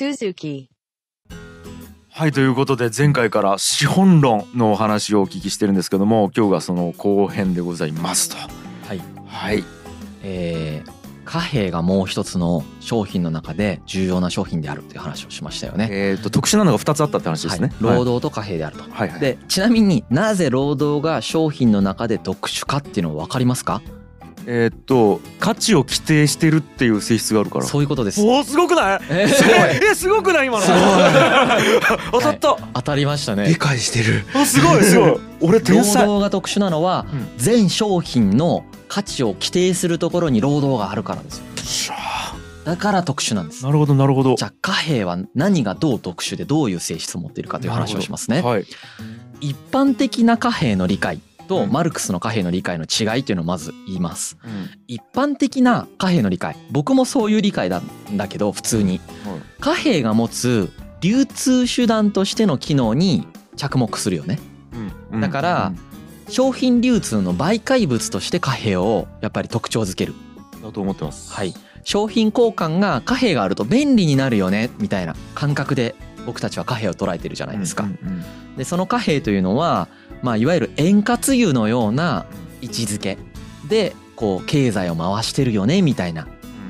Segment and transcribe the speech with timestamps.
[0.00, 0.68] Suzuki.
[2.08, 8.36] はいということで前回から資本論のお話をお聞きしてるんですけども今日がその後編でございますと
[8.86, 9.00] はい。
[9.26, 9.64] はい
[10.22, 15.86] えー貨幣がもう一つの商品の中で重要な商品であるという話をしましたよね。
[15.88, 18.82] えっ、と特殊なのが2つあったって話ですね、はい、労働と貨幣であると。
[18.90, 23.80] はいはいでちなみになぜ労働が商品の中で特殊かっていうのは分かりますか？
[24.46, 27.64] えっ、と価値を規定してるっていう性質があるから。
[27.66, 28.20] そういうことです。
[28.22, 29.00] おおすごくない？
[29.10, 29.28] えー。
[29.28, 29.54] すごい。
[29.90, 30.46] えすごくない？
[30.46, 30.64] 今の。
[30.64, 30.80] すごい。
[32.12, 33.54] 当たった、当たりましたね。
[33.58, 34.24] 解してる。
[34.34, 35.16] あすごいすごい。
[35.40, 36.02] 俺労天才。
[36.02, 37.28] 働が特殊なのはうん。
[37.36, 41.44] 全商品の価値を規定するところに労働があるからですよ。
[41.62, 42.34] しゃあ。
[42.64, 43.64] だから特殊なんです。
[43.64, 44.34] なるほどなるほど。
[44.34, 48.42] じゃあ貨幣は何がどう特殊でどういう性質を持っているかという話をしますね。
[48.42, 48.64] はい。
[49.40, 51.72] 一般的な貨幣の理解とうん。
[51.72, 54.38] マルクスの貨幣の理解の違いというのをまず言います。
[54.44, 54.70] うん。
[54.86, 56.56] 一般的な貨幣の理解。
[56.70, 59.00] 僕もそういう理解なんだけど普通に。
[59.24, 60.70] はい貨幣が持つ
[61.02, 63.26] 流通手段としての機能に
[63.56, 64.38] 着目するよね。
[65.10, 65.20] うん。
[65.20, 65.72] だから
[66.28, 70.14] 商品流通の媒介物として貨幣をやっぱり特徴づける。
[70.24, 70.30] うん
[70.62, 71.32] だと思ってます。
[71.32, 71.54] はい。
[71.82, 75.94] 商品交換が貨幣があると便利になるよねみたいな感覚で
[76.26, 77.84] 僕たちは貨幣を捉えてるじゃないですか。
[77.84, 78.56] うんうん。
[78.56, 79.88] でその貨幣というのは
[80.22, 82.26] まあいわゆる円滑油のような
[82.60, 83.18] 位置づけ
[83.68, 86.26] でこう経済を回してるよねみたいな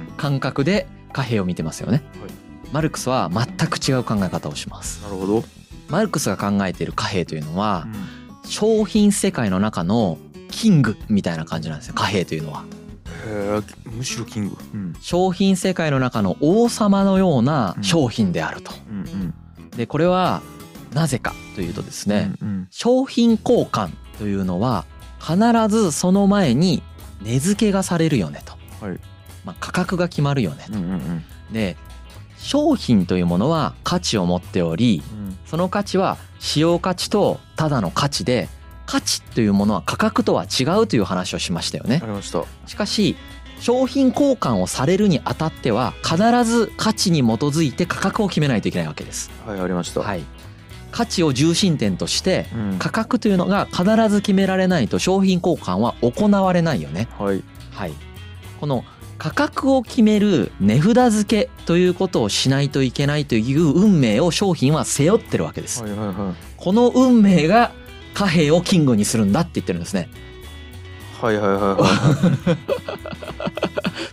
[0.09, 0.15] うん。
[0.17, 2.31] 感覚で貨幣を見てますよね、はい。
[2.73, 5.03] マルクスは全く違う考え方をします。
[5.03, 5.45] なるほど、
[5.89, 7.89] マルクスが考えている貨幣というのは
[8.45, 10.19] 商品世界の中の
[10.51, 12.65] キングみたいな感じなんですよ貨幣というのは。
[13.27, 14.57] へえむしろキング。
[14.73, 14.95] うん。
[15.01, 18.73] 商品世界の中の王様のような商品であると。
[18.89, 19.35] うん。
[19.77, 20.43] でこれは
[20.93, 22.69] なぜかというとですうんねうん。
[22.71, 24.85] 商品交換というのは
[25.21, 25.37] 必
[25.69, 26.83] ずその前に
[27.23, 28.99] 値付けがされるよねと、はい。
[29.45, 31.25] まあ、価格が決まるよねうんうんうん。
[31.53, 31.77] で
[32.39, 35.39] 商品というものは価値を持っておりうん。
[35.47, 38.49] その価値は使用価値とただの価値で
[38.87, 42.01] 価値というものは価格とは違うという話をしましたよね。
[42.03, 42.45] ありました。
[42.67, 43.17] しかし
[43.61, 49.31] 商品交換をされるにあたっては必ず価値に基づいて価格を決めないといけないわけです。
[49.47, 50.01] はいありました。
[50.01, 50.25] はい
[50.91, 57.43] 価値を重心点としてうん価格というのが必ず決められないと商品交換は行われないよねはい
[57.73, 57.93] はい、
[58.61, 58.85] この
[59.17, 65.83] 価格を決める値札付けということをしないといけないという運命を商品は背負ってるわけです。
[65.83, 66.15] はいはいはい
[66.57, 67.73] この運命が
[68.13, 70.11] 貨幣をキングにするんだって言ってるんですね。
[71.21, 72.59] はいはいはいはい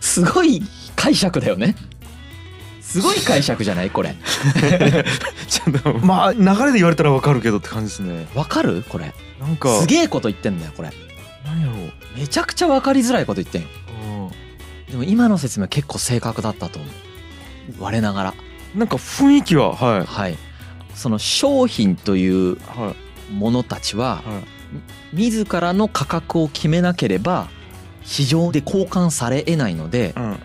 [0.00, 0.62] すごい
[0.96, 1.74] 解釈だよね。
[2.88, 3.90] すごい解釈じゃない？
[3.90, 4.14] これ。
[5.48, 8.84] ちょっとまあ流れで言われたらわかるけどって感じですねわかる？
[8.88, 9.12] これ。
[9.40, 10.90] なんかすげえこと言ってんだよこれ。
[11.44, 13.68] なんやろうめちゃくちゃわかりづらいこと言ってんよ。
[14.02, 16.90] うんでも今の説明結構正確だったと思う。
[17.78, 18.34] 我ながら。
[18.74, 20.38] なんか雰囲気ははいはい。
[20.94, 22.94] その商品というは
[23.30, 24.22] いものたちはは
[25.12, 27.48] い自らの価格を決めなければ
[28.04, 30.36] 市場で交換され得ないのでうんは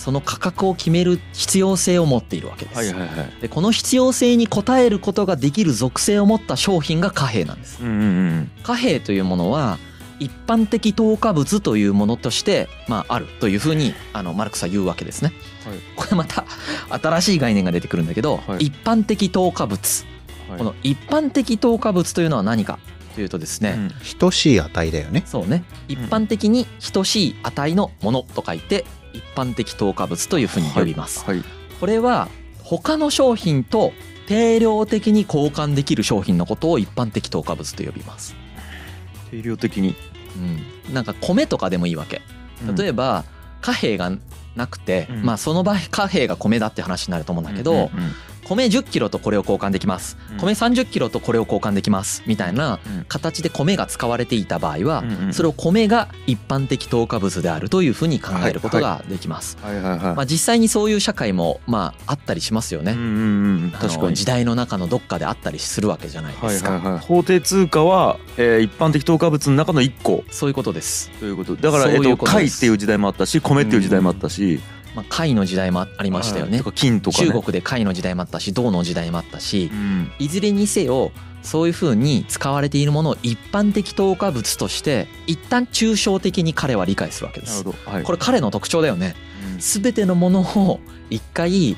[0.00, 2.84] その価格を決める必要性を持っているわけです。
[2.86, 3.40] いはいはい。
[3.42, 7.82] でこの必要性に応えることができる属性を持った商品が貨幣なんです。
[7.82, 9.78] うんうんうん貨幣というものは
[10.18, 15.34] 一般的投下物というものとして、まあ、あるというふうにあのマルクスは言うわけですね。
[15.66, 15.78] はい。
[15.96, 16.46] これまた
[16.88, 18.66] 新しい概念が出てくるんだけど、はい。
[18.66, 20.06] 一般的投下物。
[20.48, 20.58] はい。
[20.58, 22.78] この一般的投下物というのは何か
[23.14, 23.90] というとですね、うん。
[24.18, 25.24] 等しい値だよね。
[25.26, 25.62] そうね。
[25.88, 31.42] 一般的に等しい値のものと書いて一般的投下物というふうに呼びます、はい。
[31.80, 32.28] これは
[32.62, 33.92] 他の商品と
[34.26, 38.36] 定量的に交換できる商品のことを一般的投下物と呼びます、
[39.30, 39.96] 定量的に。
[40.88, 42.22] うん、なんか米とかでもいいわけ。
[42.76, 43.24] 例えば
[43.60, 44.12] 貨幣が
[44.54, 45.22] なくて、うん。
[45.24, 47.90] まあその場合貨幣が米だって話になると思うんだけど、うんうんうん
[48.50, 50.36] 米1 0キロとこれを交換できます、うん。
[50.38, 52.24] 米3 0キロとこれを交換できます。
[52.26, 53.04] みたいなうん。
[53.08, 59.56] 形で米が使われていた場合は、うんうんそれを米が一般的投下物であるというふうに考えることができます。
[59.62, 62.96] まあ、実際にそういう社会もまああったりしますよね。
[63.78, 64.14] 確かに。
[64.14, 66.98] 時代の中のどっかであったりするわけじゃないですか。
[66.98, 70.24] 法定通貨は、えー一般的投下物の中の一個。
[70.30, 71.10] そういうことです。
[71.20, 71.56] ということ。
[71.56, 74.60] だからえっこと貝っていう時代もあったし米っていう時代もあったし、
[74.94, 76.70] まあ、貝の時代もありましたよねはいと。
[76.70, 87.64] か金とかね中国で貝の時代もあったし銅の時代もあったしうんいずれにせよそういうふうに使われているものを一般的投下物として一旦抽象的に彼は理解するわけです。
[87.86, 89.14] はい、これ彼の特徴だよね。
[89.54, 91.76] うん全てのものを一回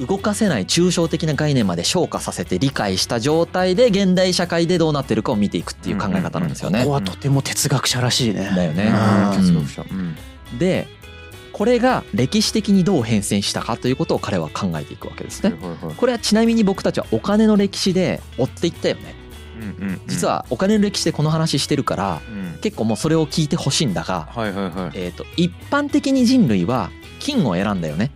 [0.00, 6.90] 動かせない抽象的な概念まで昇華させて理解した状態で現代社会でどうなってるかを見ていくっていう考え方なんですよねここ。
[6.92, 8.50] はとても哲学者らしいね。
[8.56, 8.84] だよね。
[8.84, 10.16] うんうん哲学者うん
[10.58, 10.88] で
[11.60, 15.52] これが歴史的にどう変遷したかということを彼は考えていくわけですね。
[15.98, 19.14] これはちなみに僕たちはお金の歴史で追っていったよね。
[20.06, 22.22] 実はお金の歴史でこの話してるから
[22.54, 22.58] うん。
[22.62, 24.30] 結構もうそれを聞いてほしいんだが、
[24.94, 28.10] えー、と一般的に人類は金を選んだよね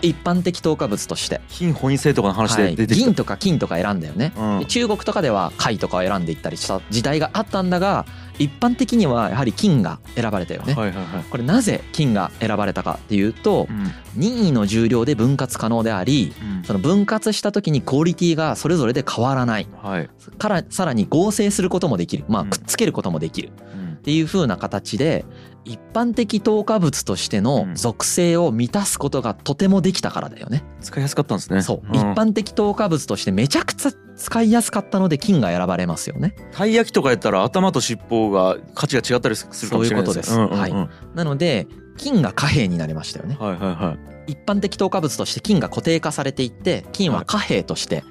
[0.00, 0.06] た。
[0.06, 3.04] 一般的透過物として、金本位制とかの話はい、で出てきた。
[3.06, 4.32] 銀とか金とか選んだよね。
[4.36, 4.58] うん。
[4.60, 8.06] で中国とかでは貝とかを選んでいったりした時代があったんだが
[8.38, 10.74] 一般的にはやはり金が選ばれたよね。
[10.74, 11.24] はいはいはい。
[11.30, 13.92] これなぜ金が選ばれたかっていうとうん。
[14.14, 16.64] 任意の重量で分割可能でありうん。
[16.64, 19.68] その分割した時にクオリティがそれぞれで変わらない。
[19.82, 20.10] はい。
[20.38, 22.24] からさらに合成することもできる。
[22.28, 22.50] まあうん。
[22.50, 23.50] くっつけることもできる。
[23.74, 25.24] うんっていう風な形で
[25.64, 30.64] 一般的透過物としての属性を満たすことがとてもできたからだよね。
[30.80, 31.62] 使いやすかったんですね。
[31.62, 31.94] そう、ん。
[31.94, 36.34] 一般的透過物としてめちゃくちゃ使いやすかったので金が選ばれますよね。
[36.50, 40.72] たい焼きとかやったら頭と尻尾が価値が違ったりするかもしれないですそういうことです。
[40.72, 43.36] はなので金が貨幣になりましたよね。
[43.38, 43.96] はいはいは
[44.26, 44.32] い。
[44.32, 48.02] 一般的透過物として金が固定化されていって金は貨幣として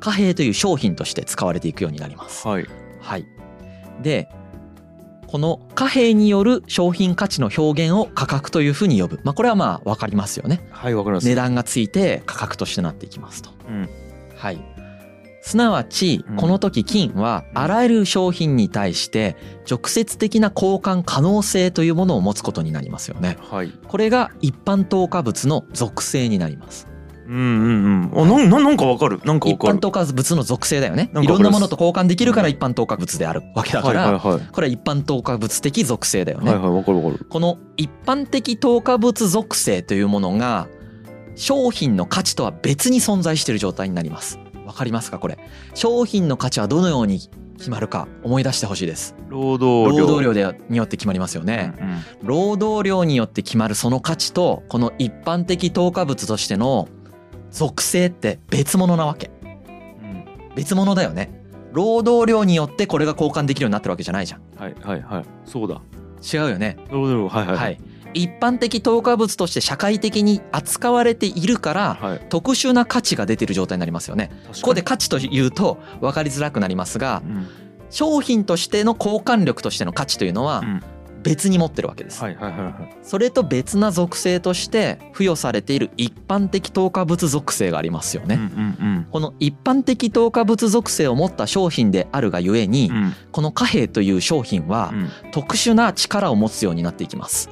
[0.00, 2.48] 貨幣という商品として使われていくようになります。
[2.48, 2.66] はい。
[3.00, 3.26] はい。
[4.02, 4.28] で
[5.34, 9.20] この貨幣による商品価値の表現を価格というふうに呼ぶ。
[9.24, 10.64] まあこれはまあ分かりますよね。
[10.70, 13.50] はいわかります値段がついて価格としてなっていきますと。
[13.68, 13.88] うん
[14.36, 14.64] はい。
[15.42, 19.34] すなわちうんこの時金はあらゆる商品に対して
[19.68, 23.36] 直接的な交換可能性というものを持つことになりますよね。
[23.40, 26.86] はいこれが一般透過物の属性になります。
[27.26, 31.10] うんうんうんあなんなんなんかわかるなんかわ一般透過物の属性だよね。
[31.22, 36.50] いろんなものと交換できるから一般透過物であるわけだかはいはいら、はいこれは一般透過物的属性だよね。
[36.52, 40.68] はいはいわかるわかるこの一般的透過物属性というものが
[41.36, 44.38] 商品の価値とは別に存在している状態になります。
[44.66, 45.38] わかりますかこれ？
[45.74, 47.20] 商品の価値はどのように
[47.58, 49.14] 決まるか思い出してほしいです。
[49.28, 51.72] 労働量労働量でによって決まりますよね。
[51.80, 56.88] うん労働量によって決まるその価値とこの一般的透過物としての
[57.54, 59.30] 属性って別物なわけ。
[59.42, 60.24] うん
[60.56, 61.30] 別物だよね。
[61.72, 64.40] 労働量によってこれが交換できるようになってるわけじゃないじゃん。
[64.56, 65.80] はいはいはいそうだ
[66.20, 66.76] 違うよね。
[66.90, 67.80] 労働量はいはいはい。
[68.12, 74.30] 一般的透過物として社会的に扱われているからはい特殊な価値が出てる状態になりますよね。
[74.46, 77.46] ここで価値というと分かりづらくなりますがうん
[77.90, 80.82] 商品としての交換力としての価値というのはうん
[81.24, 82.22] 別に持ってるわけです。
[82.22, 88.36] はいはいはいはいそれと別な属性として付与されている一般的透過物属性がありますよね。
[88.36, 88.46] うんう
[89.00, 97.48] んこの一般的透過物属性を持った商品であるがゆえにうんうんこの貨幣という商品はうん特殊な力を持つようになっていきます。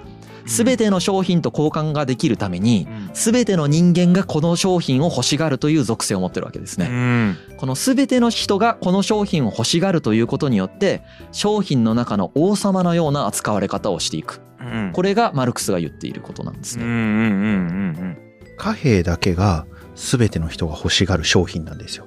[0.47, 6.89] すべての商品と交換ができるためにうんすべての人間がこの商品を欲しがるという属性を持ってるわけですうね。
[6.89, 14.41] んこのすべての人がこの商品を欲しがるということによって商品の中の王様のような扱われ方をしていく。
[14.61, 18.17] うんこれがマルクスが言っていることなんですね。
[18.56, 22.06] 貨幣だけが全ての人が欲しがる商品なんですよ。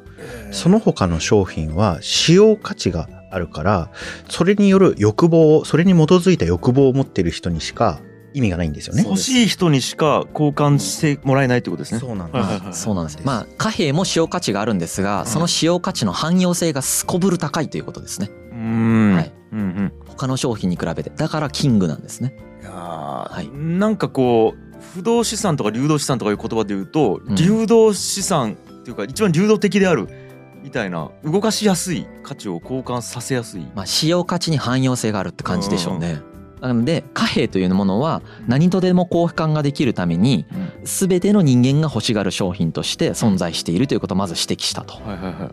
[0.51, 3.91] その他の商品は使用価値があるから、
[4.29, 7.99] それによる欲望を、それに基づいた欲望を持っている人にしか
[8.35, 9.03] 意味がないんですよね。
[9.03, 12.81] 欲しい人にしか交換してもらえないってことですねそうなんです。
[12.81, 13.19] そうなんです。
[13.23, 18.29] まあ貨幣も使用価値があるんですが、その使用価値の汎用性がすこぶる高いということですね。
[18.51, 21.09] うんはいうんうん他の商品に比べて。
[21.09, 22.35] だからキングなんですね。
[22.61, 30.07] いやーはいなんかこう不動資産とか流動資産とかいう言葉で言うと、うん流動資産っていうか一番流動的である
[30.61, 36.21] みたいな動かしやすい価値を交換させやすい、まあ使用価値に汎用性があるって感じでしょうね。
[36.67, 40.65] なので貨幣というものは何とでも交換ができるためにうん。
[40.83, 44.95] 全ての人間が欲しがる商品として存在しているということをまず指摘したと。
[44.95, 45.51] はいはいは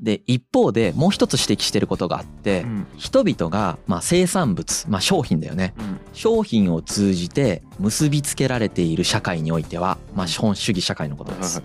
[0.00, 2.86] い、で一方でもう一つ指摘していることがあってうん。
[2.96, 5.74] 人々がまあ生産物、まあ、商品だよね。
[5.78, 6.00] うん。
[6.12, 11.62] 商品を通じて結びつけられている社会においては、まあ、資本主義社会のことです。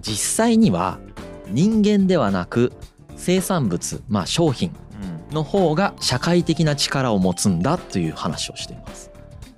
[0.00, 0.98] 実際には
[1.48, 2.72] 人間ではなく
[3.16, 4.85] 生産物、まあ、商品うん
[5.30, 9.10] の方が社会的な力を持つんだという話をしています。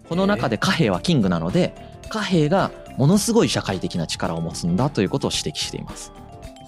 [0.09, 1.75] この中で貨幣はキングなので
[2.09, 6.13] 貨幣がものすごい社会的な力を持つんだということを指摘しています。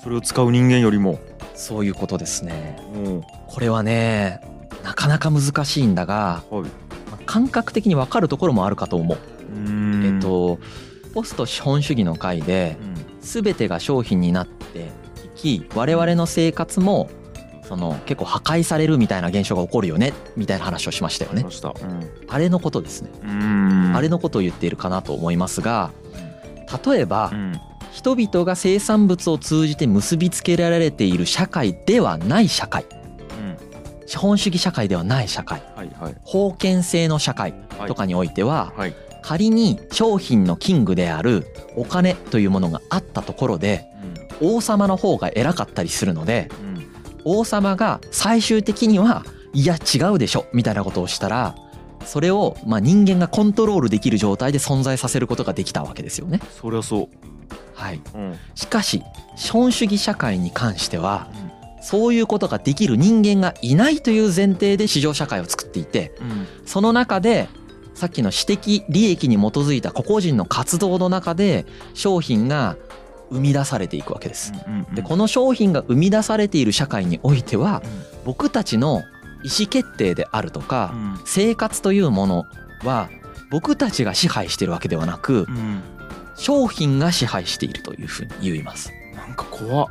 [0.02, 1.18] それを使う人間よりも、
[1.54, 2.78] そういうことですね。
[2.94, 4.40] うんこれはね
[4.84, 6.68] なかなか難しいんだがはい、ま
[7.14, 9.18] あ感覚的に分かるところもあるかと思う。
[9.52, 10.58] うんえっと
[11.12, 12.90] ポスト資本主義の回でうん
[13.20, 14.90] 全てが商品になって
[15.24, 17.10] いき我々の生活も
[17.70, 21.36] その結構破壊されるみたいな現象が起こるよねみたいな話をしましたよね。
[21.36, 21.50] ありま。
[21.52, 21.72] した、
[22.28, 23.10] あれのことですね。
[23.22, 23.92] うん。
[23.94, 25.92] あれのことを言っているかなと思いますが
[26.84, 27.60] 例えばうん。
[27.92, 32.82] 人々が生産物を通じて結びつけられている社会ではない社会。
[32.82, 34.08] うん。
[34.08, 35.62] 資本主義社会ではない社会。
[35.76, 36.16] はいはい。
[36.28, 37.88] 封建制の社会はい。
[37.88, 38.94] とかにおいてははい。
[39.22, 41.46] 仮に商品のキングである
[41.76, 43.86] お金というものがあったところで
[44.40, 46.48] 王様の方が偉かったりするので
[47.24, 51.54] 王様が最終的にはいや違うでしょみたいなことをしたら
[52.04, 56.40] それをまあ人間がコントロールできる状態で存在させることができたわけですよね。
[56.60, 57.08] そりゃそう。
[57.74, 58.38] はい、うん。
[58.54, 59.02] しかし
[59.36, 61.28] 資本主義社会に関しては
[61.80, 66.12] そういうことができる人間がいないという前提で市場社会を作っていて
[66.66, 67.48] その中で
[67.94, 72.76] さっきの私的利益に基づいた個々人の活動の中で商品が
[73.30, 74.52] 生み出されていくわけです。
[74.92, 77.82] でこの商品が生み出されている社会においては
[78.24, 79.02] 僕たちの
[79.42, 80.92] 意思決定であるとか
[81.24, 82.44] 生活というもの
[82.84, 83.08] は
[83.50, 85.46] 僕たちが支配しているわけではなく
[86.36, 88.92] 商品が支配しているというふうに言います。
[89.14, 89.88] なんか怖っ。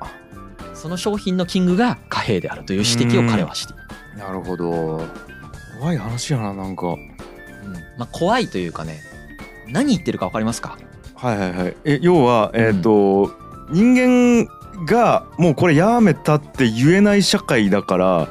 [0.73, 3.83] その商品のキングが貨幣であるという指摘を彼はしている。
[4.17, 5.05] なるほど。
[5.79, 6.87] 怖い話やななんか。
[6.87, 6.97] うん。
[7.97, 9.01] まあ怖いというかね
[9.67, 10.77] 何言ってるか分かりますか？
[11.21, 11.77] はいはいはい。
[11.83, 13.31] え要はえっ、と、
[13.71, 18.27] 人間がもうこれやめたって言えない社会だから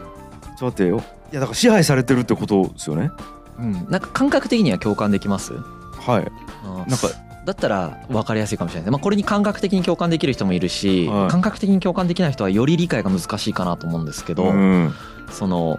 [0.59, 1.03] ちょっと待ってよ。
[1.31, 3.11] いやだから支配されてるってことですよね。
[3.59, 5.53] うん、なんか感覚的には共感できます？
[5.53, 6.33] はい。
[6.65, 6.77] うん。
[6.79, 7.09] なんか
[7.45, 11.31] だったら分かりやすいかもしれない、まあ、これに感覚的に共感できる人もいるし、はい。
[11.31, 14.95] 感覚的に共感できない人はより理解が難しいかなと思うんですけど、うん。
[15.31, 15.79] その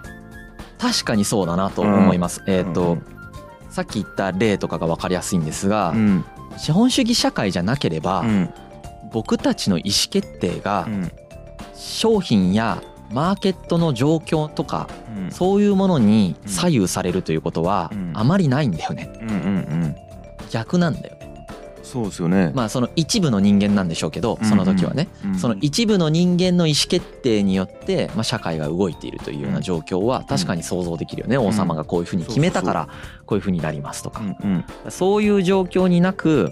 [0.78, 2.44] 確かにそうだなと思います。
[2.46, 3.04] えっ、と、うん。
[3.72, 6.24] さっき言った例とかが分かりやすいんですが、うん
[6.60, 8.54] 資本主義社会じゃなければ、うん。
[9.12, 11.12] 僕たちの意思決定がうん。
[11.74, 15.32] 商品やマーケットの状況とかうん。
[15.32, 18.12] そういうものに左右されるということはうん。
[18.14, 19.10] あまりないんだよね。
[19.22, 19.40] うんうんう
[19.88, 19.96] ん。
[20.52, 21.16] 逆なんだよ。
[21.16, 21.19] ね。
[21.92, 25.08] そうですよね、まあその一部の人間なんでしょうけどその時はね。
[25.26, 32.90] うんその一部の人間の意思決定によって、まあ、社会が動いているというような状況は確かに想像できるよね、王様がこういうふうに決めたから
[33.26, 34.92] こういうふうになりますとか、うんうん。
[34.92, 36.52] そういう状況になく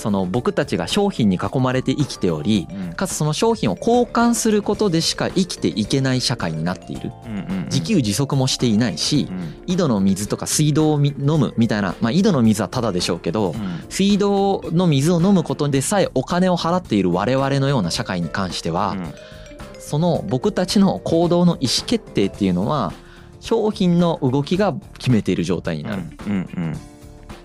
[0.00, 2.92] その僕たちが商品に囲まれて生きておりうん。
[2.94, 7.12] かつその商品を交換することでしか生きていけない社会になっている。
[7.26, 13.84] うんうん自給自足もしていないしうん井戸の水とか水道をみ飲むみたいな、まあ、井戸の水はタダでしょうけどうん。
[13.88, 18.96] 水道の水を飲むことでさえお金を払っている我々のような社会に関しては、
[19.78, 22.92] その僕たちの行動の意思決定っていうのは
[23.40, 26.02] 商品の動きが決めている状態になる。
[26.02, 26.76] っうんうん。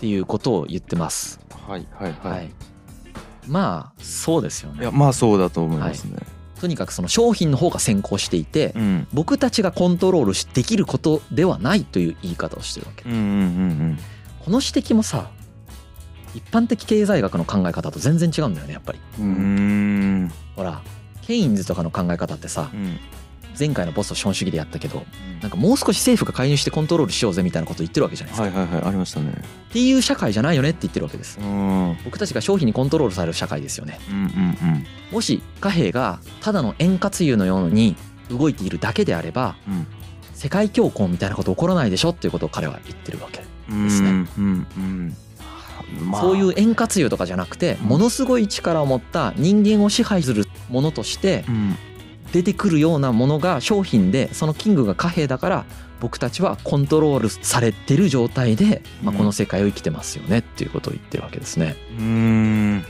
[0.00, 1.45] ていうことを言ってます。
[1.66, 2.50] はいはいはい、はい。
[3.46, 4.90] まあそうですよねいや。
[4.90, 6.18] まあそうだと思いますね、
[6.60, 13.08] とにかくその商品の方が先行していてうん僕たちがコントロールできることではないという言い方をしてるわけ。
[13.08, 13.98] うんうんうん
[14.44, 15.30] この指摘もさ
[16.34, 19.00] 一般的経済学の考え方と全然違うんだよねやっぱり。
[19.18, 20.82] うんうんほら
[21.22, 22.98] ケインズとかの考え方ってさうん
[23.58, 25.04] 前回のボスと資本主義でやったけど
[25.40, 28.58] なんかもう少し政府が介入してコントロールしようぜみたいなこと言ってるわけじゃないですか。
[28.58, 28.88] はいはいはい。
[28.88, 29.32] ありましたね。
[29.32, 31.96] っていう社会じゃないよねって言ってるわけですうんうん。
[32.04, 33.98] 僕たちが商品にコントロールされる社会ですよね。
[34.10, 37.96] うんうんもし貨幣がただの円滑油のように
[38.28, 39.86] 動いているだけであればうん。
[40.34, 44.10] 世界恐慌みたいなこと起こらないでしょっていうことを彼は言ってるわけ、うんですね。
[44.10, 45.16] うんうんうん
[46.10, 46.20] まあ。
[46.20, 51.76] そういう円滑油とかじゃなくてものすごい力を持った人間を支配するものとしてうん
[52.32, 55.64] 出てくるようなものが商品でそのキングが貨幣だから
[56.00, 61.76] 僕たちはコントロールされてる状態で、まあ、うんこの世界を生きてますよねっていうことを言ってるわけですね。
[61.98, 62.82] うん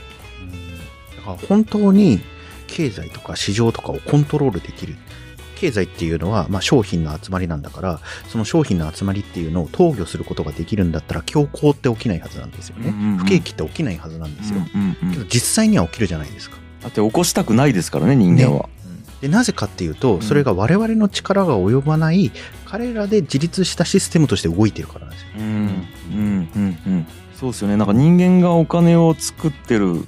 [1.15, 2.19] だから本当に
[2.67, 4.95] 経済とか市場とかをコントロールできる。
[5.57, 12.89] 経済っていうのは、まあ、商品の集まりなんだから、その商品の集まりっていうのを投与することができるんだったら、恐慌って起きないはずなんですよね。
[12.89, 14.59] うんうんうん不景気って起きないはずなんですよ。
[14.59, 16.57] うんうんけど実際には起きるじゃないですか。
[16.83, 18.69] だって起こしたくないですからね人間は、
[19.21, 22.31] で、なぜかっていうと、それが我々の力が及ばない、
[22.65, 25.27] 彼らで自立したシステムとして動いてるからなんですよ。
[25.37, 25.43] うん。
[25.43, 26.49] うん。
[26.55, 26.79] うん。
[26.87, 27.07] うん。
[27.33, 27.77] そうですよね。
[27.77, 30.05] なんか人間がお金を作ってる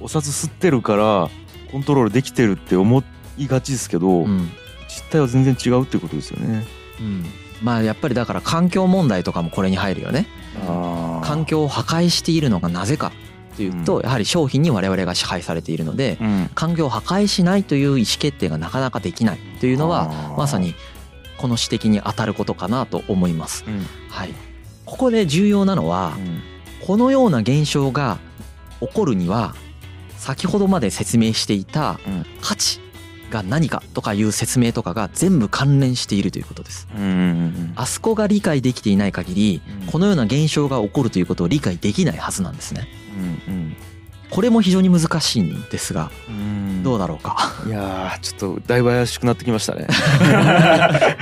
[0.00, 1.30] お札吸ってるから
[1.70, 3.02] コントロールできてるって思
[3.38, 4.50] いがちですけど、うん。
[4.88, 6.64] 実態は全然違うってことですよね。
[7.00, 7.24] うん。
[7.62, 10.26] まあやっぱりだから環境問題とかもこれに入るよね。
[10.66, 13.12] あ環境を破壊しているのがなぜか
[13.56, 20.74] というと、うやはり商品に我々が支配されているのでうん、環境を破壊しないという意思決定がなかなかできないというのはまさに
[21.38, 23.64] この指摘に当たることかなと思います。
[23.66, 23.86] うん。
[24.08, 24.34] はい、
[24.84, 26.42] ここで重要なのはうん。
[26.86, 28.18] このような現象が
[28.80, 29.54] 起こるには
[30.18, 32.26] 先ほどまで説明していたうん。
[32.40, 32.80] 価値
[33.30, 36.88] が何かとかいう説明とかが全部関連しているということです。
[36.96, 39.86] うんうんあそこが理解できていない限りうん。
[39.86, 42.88] このような現象が起こるということを理解できないはずなんですね。
[43.48, 43.76] うん
[44.28, 46.82] これも非常に難しいんですがうん。
[46.82, 47.52] どうだろうか？
[47.66, 49.86] いやーちょっとだいぶ怪しくなってきましたね。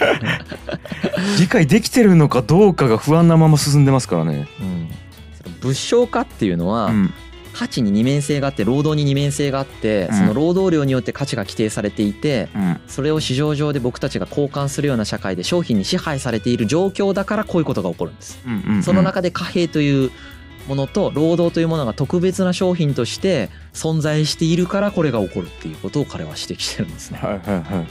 [1.38, 4.48] 理解できてるのかどうかが不安なまま進んでますからね。
[4.60, 4.88] うん。
[5.60, 7.12] 物証化っていうのは、うん
[7.54, 10.18] 価値に二面性があって労働に二面性があってうん。
[10.18, 12.80] その労働量によって価値が規定されていてうん。
[12.88, 18.38] それを市場上で僕たちが交換するような社会で商品に支配されている状況だからこういうことが起こるんです。
[18.82, 20.10] その中で貨幣という
[20.68, 27.18] ものと労働というものが特別な商品として存在しているからこれが起こるっていうことを彼は指摘してるんですね。
[27.22, 27.62] はいはいはい。
[27.78, 27.86] はい、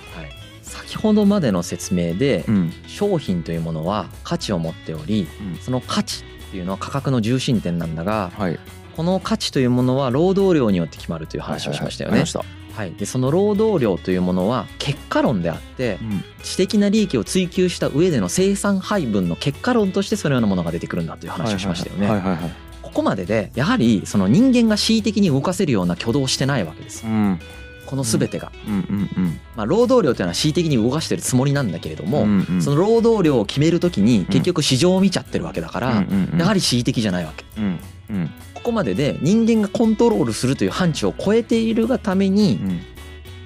[0.61, 2.73] 先ほどまでの説明でうん。
[2.87, 5.57] 商品というものは価値を持っておりうん。
[5.57, 8.59] その価値っていうのは価格の重心点なんだがはい
[8.95, 12.19] この価値というものは労働量によって決まるという話をしましたよね。
[12.19, 12.63] はいはい。
[12.73, 16.23] はい、でその労働量というものは結果論であってうん。
[16.41, 22.07] 知的な利益を追求した上での生産配分の結果論としてそのようなものが出てくるんだという話をしましたよね。
[22.07, 22.51] はいはいはい
[22.93, 27.03] ここまででやはりその人間が恣意的に動かせるような挙動をしてないわけです。
[27.07, 27.39] うん。
[27.87, 28.51] この全てが。
[28.67, 28.79] うんうん
[29.17, 32.61] うんまあ、労働量というのは恣意的に動かしてるつもりなんだけれども、うんうん。
[32.61, 36.39] その労働量を決めるときに結局市場を見ちゃってるわけだから、うんうんうん。
[36.39, 37.45] やはり恣意的じゃないわけ。
[37.57, 38.29] うんうん
[38.63, 42.81] ここまでで人間がコントロールするという範疇を超えているがためにうん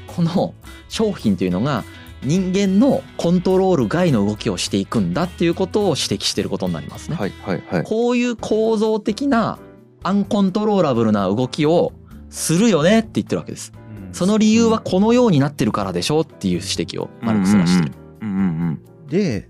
[0.06, 0.56] この
[0.90, 1.84] 商品というのが
[2.24, 7.18] 人間のコントロール外の動きをしていくんだっていうことを指摘していることになりますね。
[7.18, 9.60] はいはいはいこういう構造的な
[10.04, 11.94] アンコントローラブルな動きを
[12.30, 13.74] するよねって言ってるわけです。
[14.12, 17.92] その理由はこのようになってるからでしょっていう指摘をマルクスがしてる。
[18.22, 19.50] うんうんで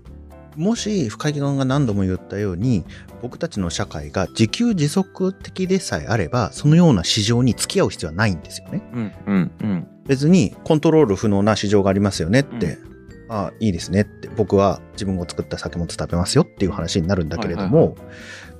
[0.58, 2.84] もし深木君が何度も言ったように
[3.22, 8.82] 僕たちの社会が自給自足的でさえあればそのような市場に付き合う必要はないんですよね。
[8.92, 9.12] うん。
[9.26, 9.88] うんうん。
[10.06, 12.78] 別にコントロール不能な市場がありますよねって、
[13.28, 17.96] ああいいですねって僕は自分が作った酒も食べますよっていう話になるんだけれども、はいはい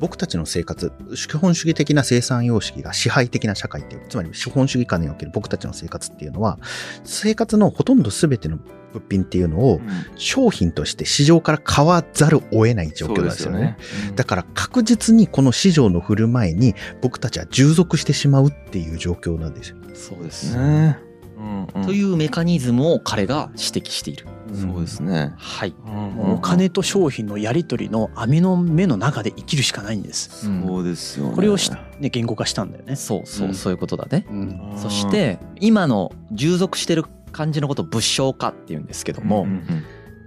[0.00, 6.58] 僕たちの生活資本主義的な生産様式が支配的な社会っていうつまり資本主義下における僕たちの生活っていうのは
[7.04, 8.58] 生活のほとんど全ての
[8.92, 9.80] 物品っていうのを
[10.16, 13.76] 商品として市場から買わざるを得ない状況なんですよね。
[14.16, 19.76] だから確実にこの市場の振る舞いに僕たちは従属してしまうっていう状況なんですよ。
[19.94, 20.98] そうでね
[21.37, 24.26] うんうんというメカニズムを彼が指摘している。
[24.54, 25.32] そうですね。
[25.37, 25.74] はい。
[26.18, 30.46] お金と商品のやり取りの網の目の中で生きるしかないんです。
[30.46, 31.34] そうですよね。
[31.34, 32.96] これをし、ね、言語化したんだよね。
[32.96, 33.54] そうそうう、ん。
[33.54, 34.26] そういうことだね。
[34.30, 34.72] うん。
[34.76, 39.84] そして今の従属してる感じのことを物証化っていうんですけども、うん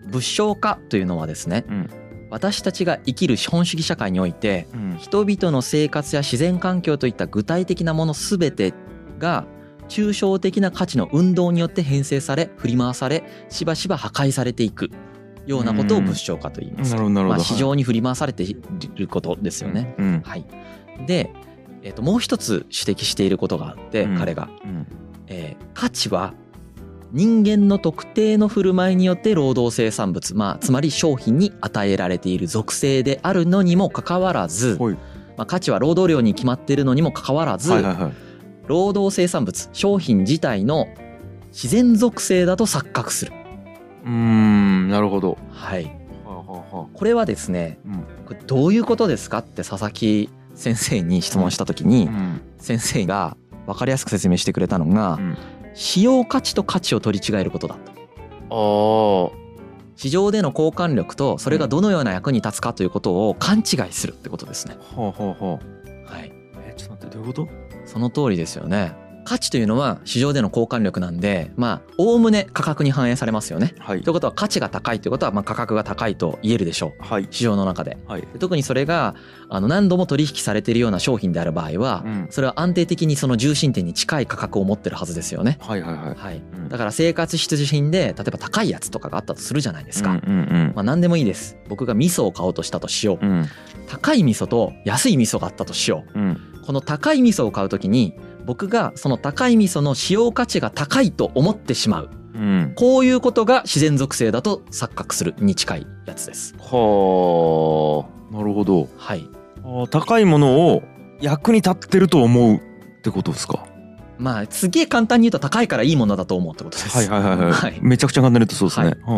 [0.08, 1.90] 物証化というのはですね、うん。
[2.30, 4.98] 私たちが生きる資本主義社会においてうん。
[4.98, 8.74] 人々の生活や自然環境といった具体的なもの全て
[9.20, 9.46] が
[9.92, 14.90] 抽象的な価値の運動によって編成され振り回されしばしば破壊されていく
[15.46, 16.96] ようなことを物証化と言います。
[16.96, 18.56] まあ、市場に振り回されてい
[18.96, 19.96] ることですよね。
[19.98, 20.46] うんはい、
[21.08, 21.34] で、
[21.82, 24.18] えー、ともう一つ指摘していることがあって、うん。
[24.18, 24.88] 彼が、うん。
[25.28, 26.34] えー価値は
[27.12, 34.78] 人間の特定の振る舞いによって労働生産物、まあ、つまり商品に与えられている属性であるのにもかかわらず、
[35.36, 38.31] まあ、価値は労働量に決まっているのにもかかわらず、はいはいはい
[38.72, 40.88] 労働生産物商品自体の
[41.52, 43.34] 自然属性だと錯覚する。
[44.06, 45.92] うーんなるほどはい、
[46.24, 55.38] これはですねうんこれどういうことですかって佐々木先生に質問した時に、うん先生が分かりやすく説明してくれたのが、うん
[55.74, 57.78] 使用価値と価値を取り違えることだ
[58.50, 59.32] と。
[59.34, 59.38] あ
[59.96, 64.78] 市場での交換力とそれがどのような役に立つかということを勘違いするってことですね。
[64.96, 65.60] あは
[66.24, 66.32] い、
[66.66, 67.61] えちょっと待ってどういうこと
[67.92, 68.94] その通りですよね。
[69.24, 73.74] 価値というのは市場での交換力なんで、まあ、おおむね価格に反映されますよね。
[73.80, 74.02] はい。
[74.02, 77.04] ということは価値が高いということは、まあ、価格が高いと言えるでしょう。
[77.04, 77.28] はい。
[77.32, 77.98] 市場の中で。
[78.08, 78.22] はい。
[78.22, 79.16] で特にそれが
[79.50, 82.28] あの何度も取引されているような商品である場合は、うん。
[82.30, 85.58] それは安定的にその重心点に近い価格を持ってるはずですよね。
[85.62, 86.16] はいはいはい。
[86.16, 86.70] はい、うん。
[86.70, 90.12] だから生活必需品で例えば高いやつとかがあったとするじゃないですか。
[90.12, 91.58] うんうんまあ、何でもいいです。
[91.68, 93.26] 僕が味噌を買おうとしたとしよう。
[93.26, 93.46] うん。
[93.88, 96.20] 高い味噌と安い味噌があったとしよう。
[96.20, 96.32] んうん。
[96.32, 102.10] うこの高い味噌を買うときに僕がその高い味噌の使用価値が高いと思ってしまう。
[102.34, 102.74] うん。
[102.76, 106.56] こういうことが自然属性だと錯覚するに近いやつです。
[106.58, 108.34] はあ。
[108.34, 108.88] なるほど。
[108.98, 109.30] はい。
[109.90, 110.82] 高いものを
[111.20, 112.60] 役に立ってると思うっ
[113.02, 113.66] てことですか？
[114.18, 116.96] まあすげえ簡単に言うと高いからいいものだと思うってことです。
[116.98, 117.80] はいはいはいはい、はい。
[117.82, 119.14] めちゃくちゃ簡単に言うとそうですね、う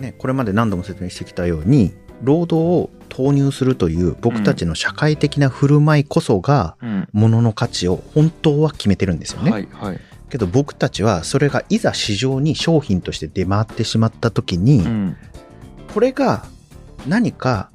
[0.00, 0.02] ん。
[0.02, 7.08] ね、これまで何度も説明してきたように労働を投入するという僕たちの社会的な振る舞いこそがうん。
[7.12, 9.50] 物の価値を本当は決めてるんですよね。
[9.50, 10.00] はいはい。
[10.30, 15.16] けど僕たちはそれがいざ市場に商品として出回ってしまった時に、うん。
[15.92, 16.44] これが
[17.06, 17.70] 何か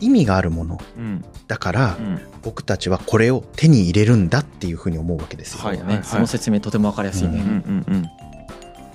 [0.00, 1.24] 意味があるものうん。
[1.46, 2.20] だからうん。
[2.42, 5.64] 僕たちはこれを手に入れるんだっていうふうに思うわけですよ。
[5.64, 8.10] はいそうねその説明とても分かりやすいね、ううんうんうん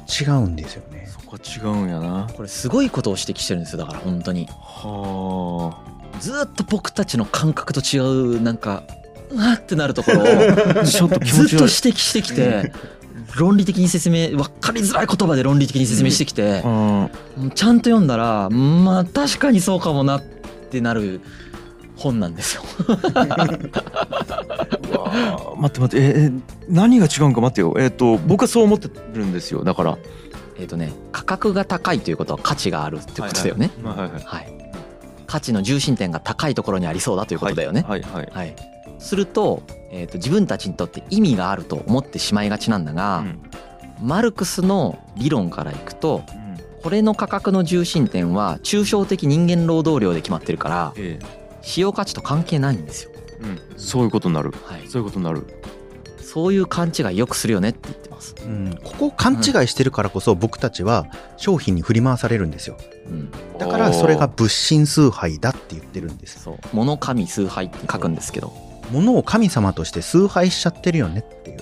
[0.10, 1.08] 違うんですよね。
[1.12, 2.28] そこは違うんやな。
[2.36, 4.48] これすごいことを指摘してるんですよだから本当に。
[4.50, 6.20] はあ。
[6.20, 8.84] ずっと僕たちの感覚と違うなんか
[9.30, 10.26] うわってなるところを
[10.86, 12.74] ちょっと気ずっと指摘してきて
[13.38, 16.68] 論理的に説明分かりづらい言葉で論理的に説明してきてう
[17.46, 17.52] ん。
[17.54, 20.22] ちゃんと読んだらまあ確かにそうかもなっ
[20.72, 21.22] てなる
[22.00, 22.64] 本なんですよ。
[25.58, 25.98] 待って待って。
[25.98, 26.32] ええ
[26.70, 27.76] 何が違うんか待ってよ。
[27.78, 29.64] えっ、と僕はそう思ってるんですよ。
[29.64, 29.98] だから。
[30.60, 33.72] えっとね価格が高いということは価値があるってことだよね。
[33.84, 34.10] はいはい。
[34.10, 34.22] はい。
[34.24, 34.72] はい、
[35.28, 37.86] 価値の重心点が高いところにありそうだということだよね。
[37.88, 38.30] はいはい。
[38.32, 38.56] はい、
[39.00, 43.40] すると,、えー、と自分たちにとって意味があると思ってしまいがちなんだが、うん。
[44.02, 46.24] マルクスの理論からいくと
[46.84, 51.20] これの価格の重心点は抽象的人間労働量で決まってるからえ
[51.62, 53.12] 使用価値と関係ないんですよ。
[53.16, 53.60] えうん。
[53.78, 54.54] そういうことになる。
[54.66, 55.46] はい、そういうことになる。
[56.22, 58.36] そういう勘違いよくするよねって言ってます。
[58.46, 62.78] うん、ここを勘違いしてるからこそ僕たちは商品に振り回されるんですよ。
[63.08, 66.44] うん、だからそれが物心崇拝だって言ってるんです。
[66.44, 66.58] そう。
[66.74, 68.54] 物神崇拝って書くんですけど、
[68.92, 71.60] 物を神様として崇拝しちゃってるよねっていう。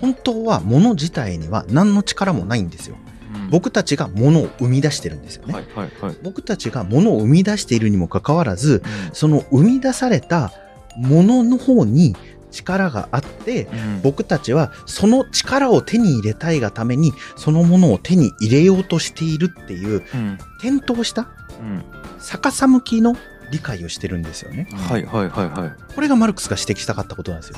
[0.00, 2.96] 本当は物自体には何の力もないんですよ。
[3.04, 3.09] うん
[3.50, 6.16] 僕たちが物を生み出してるんですよね、はいはいはい。
[6.22, 8.82] 僕たちが物を生み出しているにもかかわらず
[9.12, 10.52] その生み出された
[10.96, 12.16] ものの方に
[12.50, 14.02] 力があってうん。
[14.02, 20.38] 僕たちはその力を手に入れたいがためにそのものを手に入れようとしているっていううん。
[20.58, 21.28] 転倒した
[21.60, 21.84] うん。
[22.20, 23.16] 逆さ向きの
[23.50, 24.68] 理解をしてるんですよね。
[24.72, 25.94] はいはいはいはい。
[25.94, 27.56] これがマルクスが指摘したかったことなんですよ。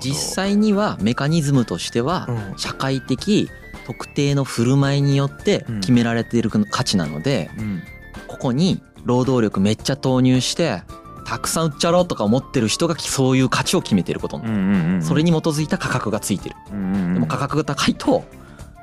[0.00, 2.58] 実際にはメカニズムとしてはうん。
[2.58, 3.48] 社会的
[3.90, 7.82] 特定の振る舞いによって決められている価値なので、うん。
[8.28, 10.82] ここに労働力めっちゃ投入して
[11.26, 14.36] たくさん売っちゃろうとか思ってる人がそういう価値を決めてること。
[14.36, 16.56] うんうんうんそれに基づいた価格がついてる。
[16.72, 17.14] うんうんうん。
[17.14, 18.22] でも価格が高いと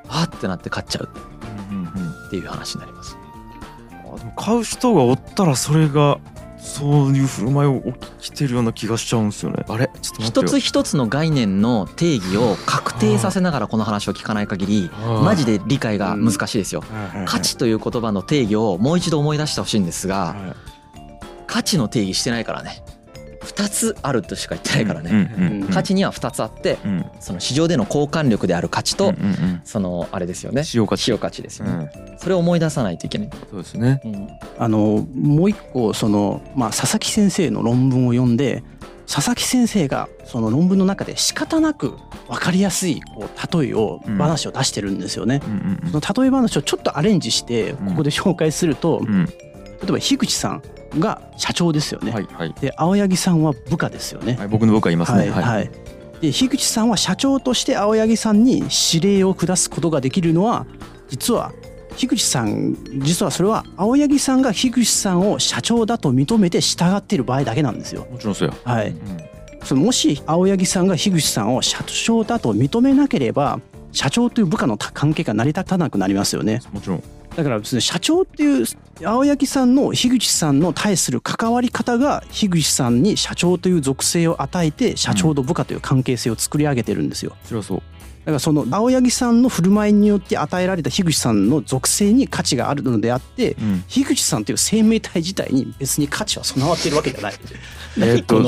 [0.08, 1.08] あーってなって買っちゃう。
[1.70, 2.26] うんうんうん。
[2.26, 3.16] っていう話になります。
[3.90, 6.18] あでも買う人がおったらそれが
[6.68, 7.80] そういう振る舞いを
[8.20, 9.64] 起きてるような気がしちゃうんですよね。
[9.68, 9.90] あれ？
[10.00, 14.90] ちょっと一つ一つの概念の定義を確定させながらこの話を聞かない限り
[15.24, 16.84] マジで理解が難しいですよ。
[17.26, 20.36] 価値という言葉の定義をもう一度思い出してほしいんですが
[21.46, 22.84] 価値の定義してないからね
[23.48, 25.68] 2つあるとしか言ってないからね、うんうんうん。
[25.68, 27.04] 価値には2つあってうん。
[27.20, 29.60] その市場での交換力である価値と、うんうんうん。
[29.64, 30.64] そのあれですよね。
[30.64, 31.04] 使用価値。
[31.04, 31.90] 使用価値ですようね、ん。
[32.18, 34.00] それを思い出さないといけない、そうですね。
[34.04, 34.28] うん。
[34.58, 38.62] あのもう一個その、まあ、佐々木先生の論文を読んで
[39.10, 41.94] 佐々木先生がその論文の中で仕方なく
[42.28, 44.18] 分かりやすいこう例えをうん。
[44.18, 45.40] 話を出してるんですよね。
[45.44, 45.54] うんう
[45.86, 49.28] んその例え話をちょっとアレンジしてここで紹介すると、うん
[49.80, 50.62] 例えば樋口さん
[50.98, 52.12] が社長ですよね。
[52.12, 54.36] はいはいで青柳さんは部下ですよね。
[54.38, 55.70] はい僕の僕はいますねはいはい
[56.20, 60.66] で樋口さんは社長として青柳さんに指令を下すことができるのは
[61.08, 61.52] 実は
[61.96, 68.06] 樋口さん実はそれは青柳さんが樋口さんを社長だと認めて従っている場合だけなんですよ。
[68.10, 68.98] もちろんそうやはい、うん
[69.64, 73.60] そのもし青柳さんが樋口さんを社長だと認めなければ
[73.92, 76.60] 社長という部下の関係が成り立たなくなりますよね。
[76.72, 77.02] もちろん
[77.38, 78.66] だから別に社長っていう
[79.04, 87.36] 青柳さんの樋口さんの対する関わり方が樋口さんに社長という属性を与えて社長と部下という関係性を作り上げてるんですよ。
[87.44, 87.82] それはそう
[88.28, 93.84] からその青柳さんの振る舞いによって与えられた樋口さんの属性に価値があるのであってうん。
[93.88, 97.34] 樋口さんという生命体自体に別に価値は備わっているわけじゃない。
[97.96, 98.38] えーっと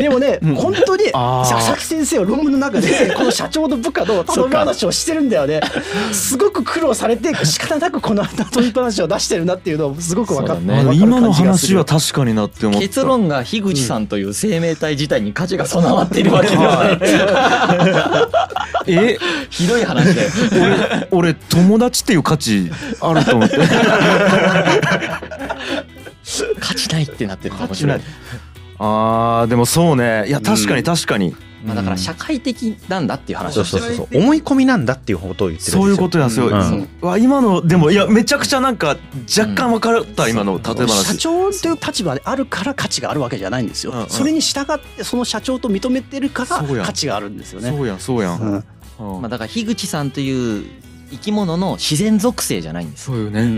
[0.00, 0.54] でもね、うん。
[0.54, 5.60] 本当に佐々木先生は論文の中で この社長と部下の例え話をしてるんだよね。
[6.12, 8.28] すごく苦労されて仕方なくこの例
[8.68, 10.94] え話を出してるなっていうのをすごく分かっそうだね。
[10.94, 12.86] 今の話は確かになって思った。
[12.86, 17.00] 結論が樋口さんという生命体自体に価値が備わっているわけではない
[19.02, 19.18] え？
[19.50, 20.30] ひどい話だよ。
[21.10, 23.58] 俺友達っていう価値あると思って。
[26.60, 28.00] 価値ないってなってるの面白い。
[28.78, 30.26] あーでもそうね。
[30.28, 33.52] いや確かに確かに、まあ、だから社会的なんだっていう話。
[33.52, 34.22] そうをしてるそうそうそう。
[34.22, 36.88] 思い込みなんだっていうことを言ってるそういうことやそういう、うん。
[37.02, 38.96] わ今のでもいやめちゃくちゃなんか
[39.38, 43.92] 若干分かった、今の例え社話長という立場であるから価値があるわけじゃないんですよ。
[43.92, 44.02] うん。
[44.04, 44.08] うん。
[44.08, 47.70] それに従ってその社長と認めてるから価値があるんですよね。
[47.70, 48.40] そうやんそうやん。
[48.40, 48.64] うん
[49.00, 50.64] まあ、だから樋口さんという
[51.10, 53.04] 生き物の自然属性じゃないんです。
[53.04, 53.54] そうよね、うんうん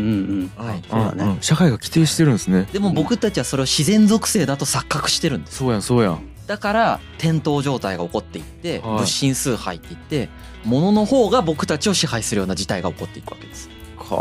[0.59, 0.67] うん。
[0.67, 0.83] はい。
[0.89, 1.25] そうだね。
[1.35, 1.43] んん。
[1.43, 2.67] 社会が規定してるんですね。
[2.73, 5.59] でも僕たちはそれを自然属性だと錯覚してるんです。
[5.59, 6.21] そうやんそうやん。
[6.47, 8.89] だから転倒状態が起こっていってはい。
[8.89, 10.29] 物心崇拝って言って
[10.65, 13.69] 物の方が僕たちを支配するような事態が起こっていくわけです。
[13.99, 14.17] か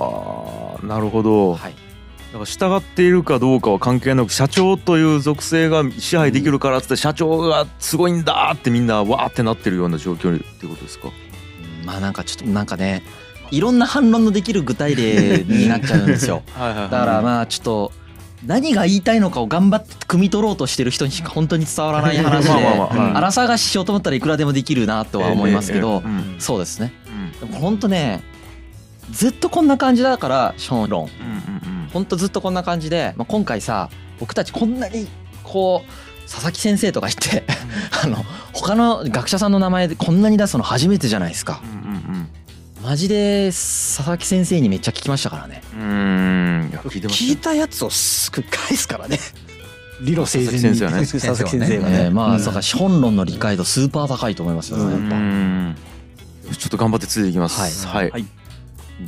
[0.83, 1.75] あなるほど、はい、
[2.33, 11.09] だから従っているかどうかは関係なく社長という属性が支配できるからっつって社長がすごいんだってみんなわーってなってるような状況っていうことですか？
[11.09, 13.03] うんまあなんかちょっとなんかね
[13.51, 16.41] いろんな反論のできる具体例になっちゃうんですよ。
[16.57, 17.91] はいはいだからまあちょっと
[18.45, 22.51] 何が言いたいのかを頑張って汲み取ろうとしてる人にしか本当に伝わらない話で
[23.13, 26.01] 荒探ししようと思ったらいくらでもできるなとは思いますけど
[26.39, 26.91] そうですね
[27.41, 27.49] うん。
[27.49, 28.23] でも本当ね
[29.11, 31.03] ずっとこんな感じだからショーンロン。
[31.03, 31.50] うんうん
[31.93, 35.07] ほんとずっとこんな感じで、まあ、今回さ僕たちこんなに
[35.43, 37.43] こう佐々木先生とか言って
[38.03, 38.23] あの
[38.53, 41.61] 他の学者さんの名前でこんなに出すの初めてじゃないですか。
[41.63, 42.01] うんうん
[42.83, 45.61] マジで佐々木先生にめっちゃ聞きましたからね。
[45.73, 46.71] うん。
[46.85, 49.19] 聞いてま聞いしたたやつをすぐ返すからね。
[50.01, 50.79] 理路整然に。
[50.79, 51.97] 佐々木先生はね。
[51.97, 52.03] ね。
[52.05, 52.43] えーまあ、うん。
[52.43, 55.75] だから資本論の理解度スーパー高いと思いますよね、うん。
[56.57, 57.85] ちょっと頑張ってついていきます。
[57.85, 58.09] ははい。
[58.09, 58.25] はい。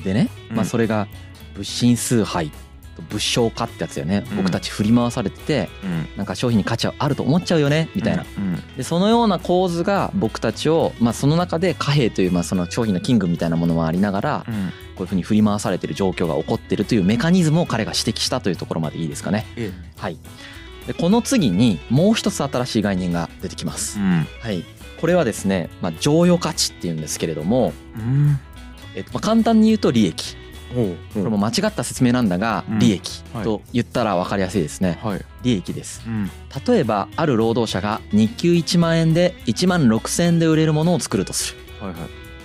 [0.03, 0.65] でね、まあ、うん。
[0.67, 1.07] それが
[1.55, 2.51] 物心崇拝。
[2.51, 2.62] と
[3.09, 4.37] 物証化ってやつよね、うん。
[4.37, 6.17] 僕たち振り回されててうん。
[6.17, 8.75] なんか商品に価値はあると思っちゃうよねみたいな、うん。
[8.77, 14.71] でそのような構図が僕たちを、まあ、その中で貨幣という、まあ、その商品のキングみたいなものもありながらうん。
[14.95, 19.45] こういうふうに振り回されてる状況が起こってるというメカニズムを彼が指摘したというところまでいいですかね。
[19.55, 19.71] え。
[19.97, 20.17] はい、
[20.85, 23.99] でこの次にもう一つ新しい概念が出てきます。
[23.99, 24.27] うん。
[24.39, 24.63] はい、
[25.01, 28.39] これはですね、まあ、剰余価値っていうんですけれども、うん。
[28.95, 30.37] えっとまあ、簡単に言うと利益
[30.73, 32.79] これも間違った説明なんだがうん。
[32.79, 33.43] 利益はい。
[33.43, 34.99] と言ったら分かりやすいですね。
[35.03, 35.25] はい。
[35.43, 36.01] 利益です。
[36.05, 36.29] うん。
[36.67, 41.59] 例えばある労働者が日給1万円で1万6,000円で売れるものを作るとする。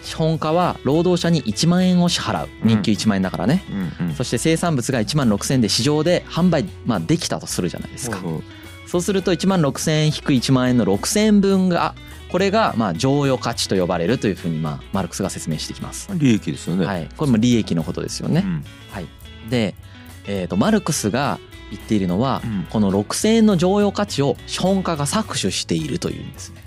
[0.02, 2.48] 資本家は労働者に1万円を支払う。
[2.62, 2.68] うん。
[2.68, 3.62] 日給1万円だからね、
[4.16, 8.18] そして生産物が1万6,000円で市場で販売、まあ、できたとするじゃないですか、
[8.86, 11.94] そうすると1万6,000円引く1万円の6,000円分が
[12.30, 16.86] これがまあ剰余価値と呼ばれるというふうにまあマルクスが説明してきます、利益ですよね。
[16.86, 19.50] はい、これも利益のことですよね、うん。
[19.50, 19.74] で、
[20.26, 21.38] えー、とマルクスが
[21.70, 22.66] 言っているのは、うん。
[22.70, 26.62] この6,000円の剰余価値を資本家が搾取しているというんですね、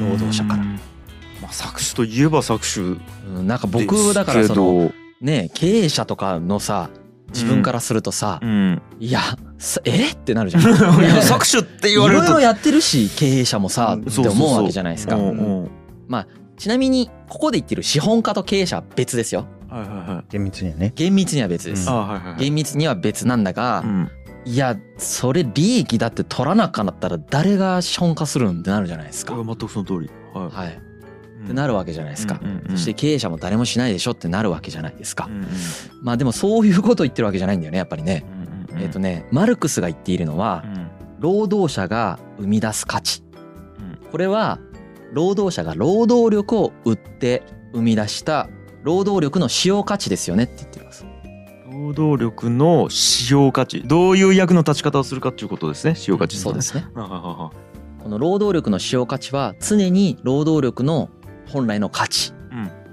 [0.00, 0.64] 労働者から。
[0.64, 3.00] まあ搾取といえば搾取
[3.34, 6.90] うん、なんか僕だからそののね経営者とかのさ
[7.28, 8.82] 自分からするとさ、うん。
[8.98, 9.36] いやさ
[9.84, 10.10] え？
[10.12, 10.62] ってなるじゃん。
[10.64, 10.72] いや
[11.20, 12.26] 搾取ってい言われると。
[12.26, 14.08] ろいろやってるし経営者もさうん。
[14.10, 15.16] って思うわけじゃないですか。
[15.16, 15.32] うんう
[15.64, 15.70] ん。
[16.56, 19.46] ちなみにここで言ってる資本家と経営者は別ですよ。
[19.68, 20.24] はいはいはい。
[20.30, 20.92] 厳密にはね。
[20.94, 22.40] 厳密には別です、あはいはいはい。
[22.40, 24.10] 厳密には別なんだが、うん。
[24.44, 30.10] いやそれ利益だって取らなかったら誰が資本化するんってなるじゃないですか、これは全くその通り。
[30.34, 30.56] はい。
[30.56, 30.80] はい、
[31.44, 32.76] ってなるわけじゃないですか、うんうんうん。
[32.76, 35.46] そして経営者も誰もしないでしょってなるわけじゃないですか、うんうん。
[36.02, 38.24] まあでもそういうことを言ってるわけじゃないんだよねやっぱりね、
[38.70, 38.76] うん。
[38.78, 40.90] うんえっ、とねマルクスが言っているのはうん。
[41.20, 43.22] 労働者が生み出す価値。
[43.78, 44.10] うん。
[44.10, 44.58] これは
[45.12, 48.48] 労働者が労働力を売って生み出した
[48.82, 51.04] 労働力の使用価値ですよねって言ってます。
[51.70, 53.82] 労働力の使用価値。
[53.82, 56.86] どういう役の立ち方をするかっていうことですね使用価値そうですね。
[56.94, 61.10] この労働力の使用価値は常に労働力の
[61.48, 62.32] 本来の価値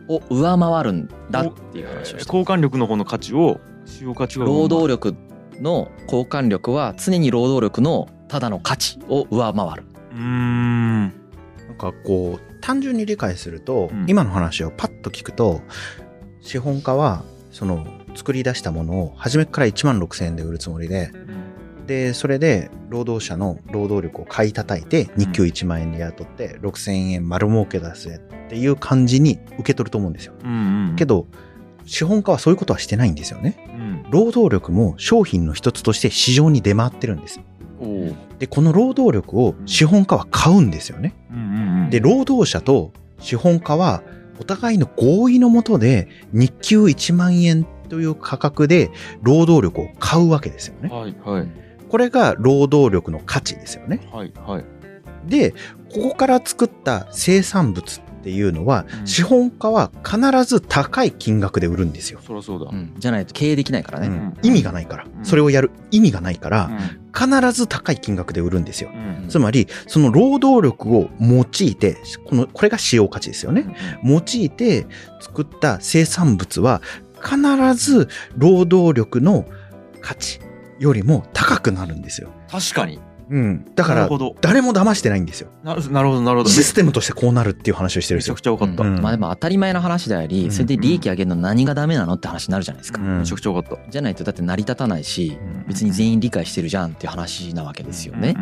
[0.10, 5.16] を上回るんだっていう話をして交換力の方の価値を使用価値が労働力
[5.62, 9.84] の交換力は常に労働力のただの価値を上回る。
[10.12, 11.02] うーん。
[11.04, 14.06] なんかこう、単純に理解すると、うん。
[14.08, 15.62] 今の話をパッと聞くと、
[16.41, 21.12] 資本家は、その、作り出したものを初めから1万6000円で売るつもりで、
[21.86, 30.34] で、それで労働者の労働力を買い叩いて、日給1万円で雇って、6000円丸儲け出せっていう感じに受け取ると思うんですよ。
[30.43, 30.96] うんうん。
[30.98, 31.28] けど、
[31.86, 33.56] 資本家はそういうことはしてないんですよね。
[34.05, 37.39] うん労働力も商品の一つとして市場に出回ってるんです。
[38.39, 41.13] で、この労働力を資本家は買うんですよね。
[41.89, 44.03] で、労働者と資本家は
[44.39, 50.89] お互いの合意のもとで日給1万円という価格で労働力を買うわけですよね。
[50.89, 51.47] はいはい
[51.89, 54.01] これが労働力の価値ですよね。
[54.12, 54.65] はいはい
[55.25, 55.51] で、
[55.93, 59.08] ここから作った生産物っていうのは、うん。
[59.08, 62.20] 資本家は必ず高い金額で売るんですよ。
[62.28, 62.70] そりゃそうだ。
[62.70, 62.94] うん。
[62.98, 64.34] じゃないと経営できないからね、うん。
[64.44, 65.26] 意味がないから、うん。
[65.26, 67.38] それをやる意味がないから、うん。
[67.40, 68.90] 必ず高い金額で売るんですよ。
[68.94, 69.30] うん。
[69.30, 73.74] つまり、その労働力を用いて、この、これが使用価値ですよね。
[74.04, 74.88] 用いて
[75.22, 76.82] 作った生産物は
[77.24, 77.38] 必
[77.76, 79.46] ず労働力の
[80.02, 80.42] 価値
[80.80, 82.30] よりも高くなるんですよ。
[82.52, 83.66] 確かにうん。
[83.76, 84.10] だから
[84.42, 85.50] 誰も騙してないんですよ。
[85.63, 86.50] なるなるほどなるほど。
[86.50, 88.36] システムとしてこうなるっていう話をしてるんめちゃですよ。
[88.36, 88.84] くちゃ分かった。
[88.84, 88.96] うん。
[88.96, 90.52] うんまあでも当たり前の話であり、うん。
[90.52, 93.20] それで利益上げるの何がダメなのって話になるじゃないですか、うん。
[93.20, 93.92] めちゃくちゃ分かった。
[93.92, 95.38] じゃないとだって成り立たないし
[95.68, 98.36] 別に全員理解してるじゃんっていう話なわけですよね、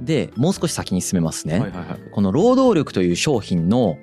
[0.00, 1.98] でもう少し先に進めますね、うんはいはいはい。
[2.12, 3.98] この労働力という商品の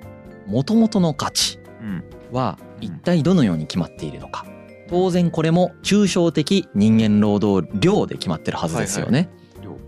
[0.46, 2.04] 元々の価値うん。
[2.32, 4.46] は一体どのように決まっているのか。
[4.88, 9.39] 当然これも抽象的人間労働量で決まってるはずですよね、量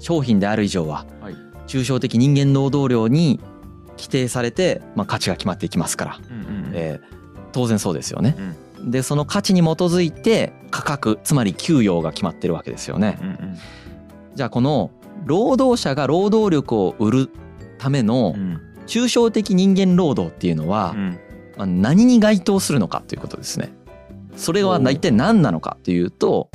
[0.03, 1.37] 商品である以上ははい。
[1.69, 3.41] 抽象的人間労働量に
[3.97, 6.73] 規定されて、まあ、価値が決まっていきますから、うんうんうん。
[6.75, 8.35] えー当然そうですよね。
[8.83, 13.19] でその価値に基づいて価格つまり給与が決まってるわけですよね。
[13.21, 13.59] うんうん
[14.35, 14.91] じゃあこの
[15.27, 17.31] 労働者が労働力を売る
[17.79, 18.61] ためのうん。
[18.87, 21.19] 抽象的人間労働っていうのは、うん。
[21.57, 23.73] まあ、何に該当するのかということですね。
[24.35, 26.51] それは一体何なのかというと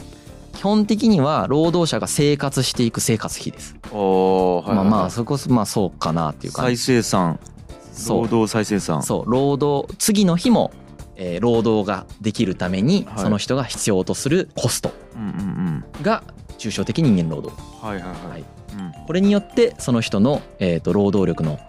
[0.58, 3.76] 基本的には労働者が生活していく生活費です。
[3.92, 4.90] おーはいはいはい。
[4.90, 6.84] まあまあそこまあそうかなっていう感再じ。
[6.84, 7.40] 生産。
[8.10, 9.04] 労働再生産。
[9.04, 10.72] そう労働次の日も、
[11.16, 13.20] えー労働ができるためにはい。
[13.20, 14.92] その人が必要とするコスト
[16.02, 16.24] が
[16.58, 17.56] 抽象的人間労働。
[17.80, 18.32] はいはいはい。
[18.32, 18.44] はい。
[18.80, 19.06] うん。
[19.06, 21.60] これによってその人の、えー、と労働力の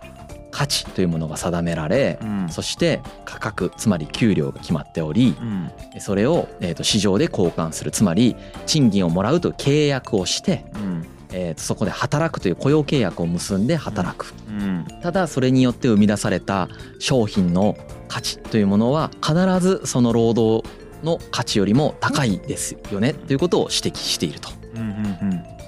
[0.58, 2.48] 価値というものが定められ、うん。
[2.48, 5.70] そして価格つまり給料が決まっておりうん。
[6.00, 7.92] それを、えー、と市場で交換する。
[7.92, 8.34] つまり
[8.66, 11.06] 賃金をもらうという契約をして、うん。
[11.30, 14.34] えーとそこで働くという雇用契約を結んで働く。
[14.48, 14.84] うん。
[15.00, 16.68] ただそれによって生み出された
[16.98, 17.76] 商品の
[18.08, 20.68] 価値というものは必ずその労働
[21.04, 24.50] の価値よりも高いですよねということを指摘していると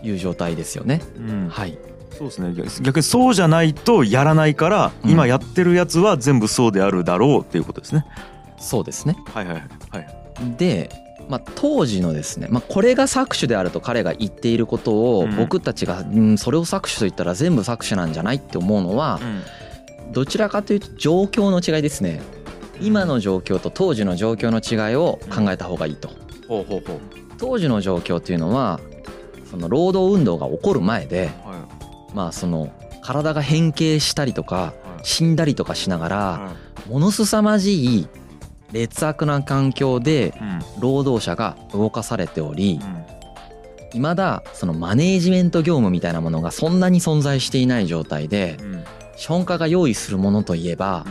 [0.03, 1.01] いう状態ですよね。
[1.49, 1.79] はい、
[2.21, 2.53] そうですね。
[2.55, 5.11] 逆逆にそうじゃないとやらないから、うん。
[5.11, 8.05] 今やってるやつは全部そうであるだろうっていうことですね。
[8.59, 9.17] そうですね。
[9.33, 9.67] はいはいはい。
[10.59, 10.91] で、
[11.31, 15.37] まあ、当時のですね、まあ、これが搾取であると彼が言っていることをうん。
[15.37, 19.19] 僕たちが、うん、それを搾取と言ったら全部搾取なんじゃないって思うのは
[20.13, 22.21] どちらかというと状況の違いですね。
[22.83, 26.11] 今の状況と当時の状況の違いを考えた方がいいと。
[26.49, 27.01] ほうほうほう。
[27.39, 28.81] 当時の状況っていうのは
[29.51, 31.50] その労働運動が起こる前では
[32.15, 36.51] まあその体が変形したりとか死んだりとかしながらは
[36.87, 38.09] いものすさまじい
[38.73, 40.61] 劣悪な環境でうん。
[40.81, 43.05] 労働者が動かされておりうん。
[43.93, 48.85] 未だそのマネージメント業務みたいなものがそんなに存在していない状態でうん。
[49.17, 51.05] 資本家が用意するものといえば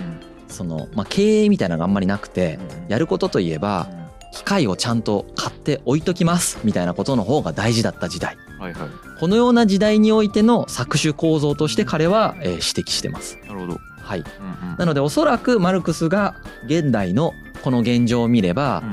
[0.48, 2.58] その、まあ、経営みたいなのがあんまりなくて
[2.88, 3.88] やることといえば
[4.34, 8.90] 機械をちゃんと買って置いときますみたいなことの方が大事だった時代はいはい。
[9.20, 13.38] このような時代においての搾取構造として彼は、えー指摘してます。
[13.48, 13.80] なるほど。
[14.02, 14.78] はい、うんうん。
[14.78, 18.84] なのでおそらくマルクスが現代のこの現状を見れば、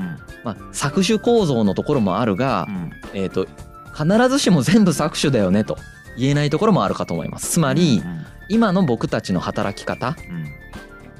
[0.43, 2.91] まあ、搾取構造のところもあるがう、ん。
[3.13, 3.47] えー、と
[3.95, 5.77] 必ずしも全部搾取だよねと
[6.17, 7.51] 言えないところもあるかと思います。
[7.51, 8.03] つまり
[8.49, 10.45] 今の僕たちの働き方うん。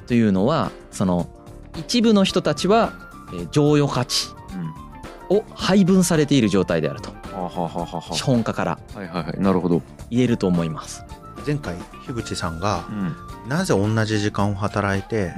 [0.06, 1.28] というのはその
[1.76, 2.92] 一部の人たちは、
[3.32, 4.28] えー剰余価値
[5.30, 5.36] うん。
[5.38, 7.10] を配分されている状態であると
[8.12, 9.40] 資本家からはいはいはい。
[9.40, 9.82] なるほど。
[10.10, 11.04] 言えると思います。
[11.46, 13.16] 前回樋口さんがうん。
[13.48, 15.32] なぜ同じ時間を働いて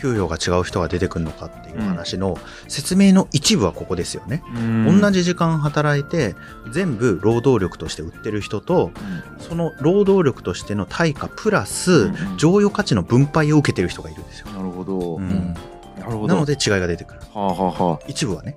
[0.00, 4.42] 給与が違う人が出てくるのかっていう話の説明の一部はここですよね。
[4.54, 5.00] うん。
[5.00, 6.34] 同じ時間働いて
[6.72, 8.90] 全部労働力として売ってる人と
[9.38, 12.38] その労働力としての対価プラスうん。
[12.38, 14.46] 剰余価値の分配を受けてる人がいるんですよ。
[14.52, 15.18] なるほど。
[15.20, 16.34] なるほど。
[16.34, 17.20] なので違いが出てくる。
[17.34, 18.56] はあはあは一部はね、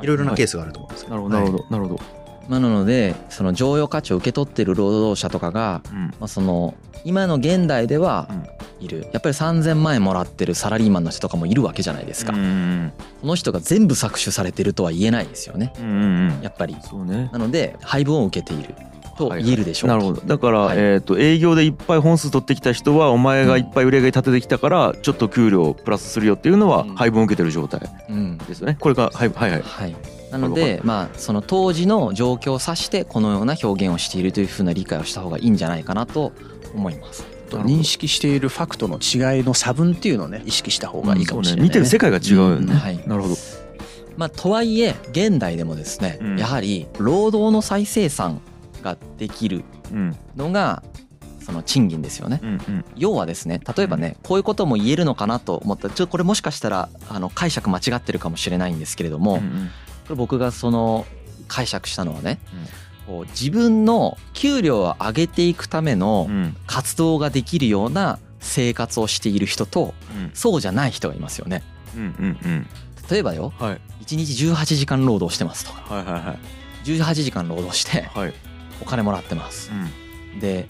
[0.00, 1.22] いろいろなケーススがあると思うんですけなど。
[1.28, 6.06] るほどなるほどなるほどまあなのでその剰余価値を受け取っている労働者とかが、うん。
[6.06, 8.44] まあ、その今の現代ではうん。
[8.84, 9.06] いる。
[9.12, 15.72] やっぱり3,000万円もらってるサラリーマンの人とかもいるわけじゃないですか、うんこの人が全部搾取されてるとは言えないですよね。
[15.78, 16.76] うんやっぱり。
[16.82, 17.30] そうね。
[17.32, 18.74] なので配分を受けている。
[19.16, 20.22] と言えるでしょうと、なるほど。
[20.26, 20.76] だから、はい。
[20.78, 26.94] えっ、と営業でいっぱい本数取ってきた人はお前がいっぱい売り上げ立ててきたからちょっと給料プラスするよっていうのはうん。
[26.96, 27.80] 配分を受けてる状態
[28.10, 28.38] うん。
[28.38, 28.76] ですよね。
[28.78, 29.62] これがはいはいはい。
[29.62, 29.96] はい、
[30.38, 36.32] なのでまあその当時の状況を指してこのような表現をしているというふうな理解をした方がいいんじゃないかなと
[36.74, 37.24] 思います。
[37.50, 41.68] と認識しているファクトの違いの差分っていうのをね意識した方がいいかもしれない、ねね。
[41.68, 42.78] 見てる世界が違うよね、うん。
[42.78, 42.96] はい。
[43.06, 43.36] なるほど。
[44.16, 46.38] まあ、とはいえ現代でもですね、うん。
[46.38, 48.40] やはり労働の再生産
[48.82, 50.16] ができるうん。
[50.36, 50.82] のが
[51.40, 52.40] その賃金ですよね。
[52.42, 52.84] うんうん。
[52.96, 55.88] 要はですね例えばねこういうことも言えるのかなと思った。
[55.88, 59.70] らちょっとこれもしかしたらあの解釈間違ってるかもしれないんですけれども、こうんうん
[60.10, 61.06] れ僕がその
[61.48, 62.38] 解釈したのはね、
[63.06, 66.56] こう自分の給料を上げていくためのうん。
[66.66, 70.30] 活動ができるような生活をしている人とうん。
[70.34, 71.62] そうじゃない人がいますよね。
[71.96, 72.66] うんうんうん。
[73.10, 73.80] 例えばよはい。
[74.04, 75.94] 1日18時間労働してますとか。
[75.94, 76.38] はいはいはい。
[76.84, 78.34] 18時間労働してはい。
[78.80, 79.70] お金もらってます。
[80.34, 80.40] うん。
[80.40, 80.68] で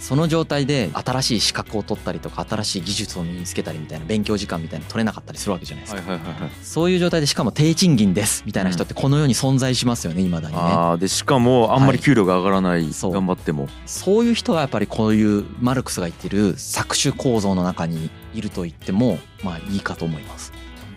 [0.00, 6.50] その状態で新しい資格を取ったりとか新しい技術を身につけたりみたいな勉強時間みたいなの取れなかったりするわけじゃないですか、はいはいはいはい。
[6.62, 10.54] そういう状態でしかも低賃金ですみたいな人ってこの世に存在しますよね未だに。
[10.54, 13.68] ねああでしかもあんまり給料が上がらない、そう頑張っても。
[13.84, 20.52] そういう人がやっぱりこういうマルクスが言ってる搾取構造の中にいると言ってもまあいいかと思います。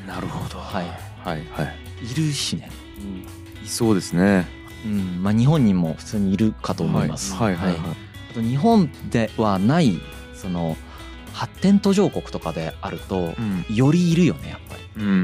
[0.08, 0.60] なるほど。
[0.60, 0.86] はい。
[1.24, 1.76] はいはい。
[2.10, 2.72] いるしね。
[3.64, 4.48] いそうですね。
[4.86, 5.22] うん。
[5.22, 7.34] まあ日本にも普通にいるかと思います。
[7.34, 10.00] はいはいはい、はいあと日本ではない
[10.34, 10.76] その
[11.32, 15.22] 発展途上国とかであるとうんよりいるよねやっぱり、うんうんううん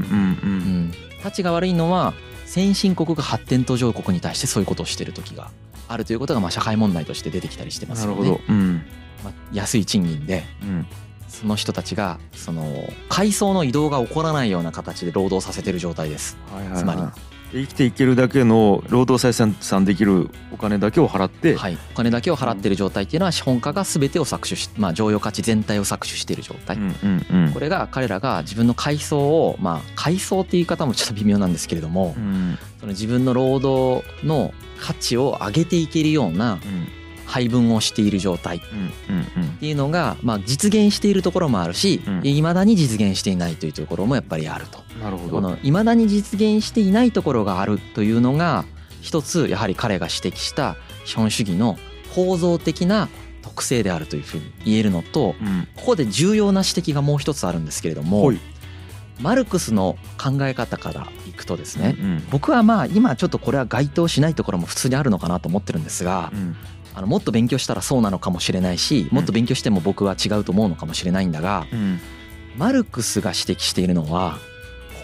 [0.88, 2.14] ん、立ちが悪いのは
[2.46, 5.50] 先進国が発展途上国に対してそういうことをしてる時が
[5.86, 8.40] あるということがまあ社会問題として出てきたりしてますよね。
[8.48, 8.82] うん。
[9.24, 10.86] まあ、安い賃金でうん。
[11.28, 12.66] その人たちがその
[13.08, 16.36] 階層の移動が起こらないような形で労働させてる状態です。
[16.52, 27.52] はいはいはいつまりで生きていけるだけの労働採算できるお金だけを払って、はい、お金だけを払ってる状態っていうのは資本家が全てを搾取し、まあ、剰余価値全体を搾取している状態、うんうんうん。
[27.52, 32.58] これが彼らが自分の階層をまあ階層っていう言い方もちょっと微妙なんですけれどもうん。
[32.78, 36.99] その自分の労働の価値を上げていけるようなうん
[37.30, 38.56] 配分をしている状態。
[38.56, 38.60] っ
[39.08, 39.48] うんうんうん。
[39.60, 42.26] ていうのがまあ実現しているところもあるしうん。
[42.26, 44.80] いまだに実現していないというところもやっぱりあると。
[45.02, 45.34] なるほど。
[45.36, 48.64] この未だに実現していないところがあるというのが
[49.00, 51.78] 一つやはり彼が指摘した資本主義の
[52.14, 53.08] 構造的な
[53.42, 55.68] 特性であるというふうに言えるのとうん。
[55.76, 58.32] ここで重要な指摘がもう一つあるんですけれども
[59.20, 62.26] マルクスの考え方からいくとですねうん。
[62.30, 66.56] 僕はまあ今ちょっとこれは該当しないところも普通にあるのかなと思ってるんですがうん
[66.94, 72.00] あのもっと勉強したらそうなのかもしれないしもっと勉強しても僕は違うと思うのかもしれないんだがうん。
[72.56, 74.38] マルクスが指摘しているのは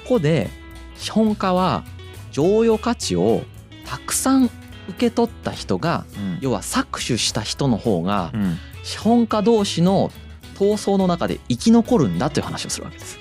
[0.05, 0.51] ここで
[0.97, 1.85] 資本家は
[2.33, 3.43] 剰余価値を
[3.87, 4.53] たくさん受
[4.99, 6.39] け取った人がうん。
[6.41, 10.13] 要は搾取した人の方がうん資本家同士の
[10.55, 13.19] 闘争の中で生き残るんだという話をするわけです。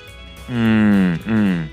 [0.49, 1.69] うんうん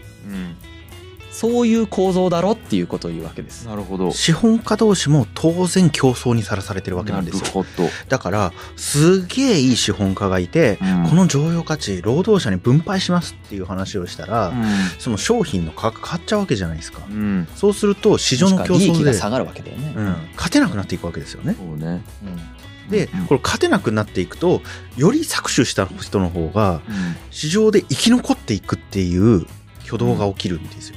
[1.42, 3.66] そういう構造だろっていうことを言うわけです。
[3.66, 4.12] なるほど。
[4.12, 7.88] 資本家同士も当然競争にさらされてるわけなんですよなるほど。
[8.08, 14.52] だからすげえいい資本家がいて、うんこの剰余価値労働者に分配しますっていう話をしたら、
[15.00, 19.94] その商品の価格変わっちゃうわけじゃないですか、うんうんそうすると市場の競争で、が下がるわけだよね。
[19.96, 20.04] うん、
[20.36, 22.04] 勝てなくなっていくわけですよねそうね。
[22.88, 24.62] でうんこれ勝てなくなっていくと
[24.96, 26.82] より搾取した人の方が
[27.32, 29.44] 市場で生き残っていくっていう
[29.86, 30.96] 挙動が起きるんですよ。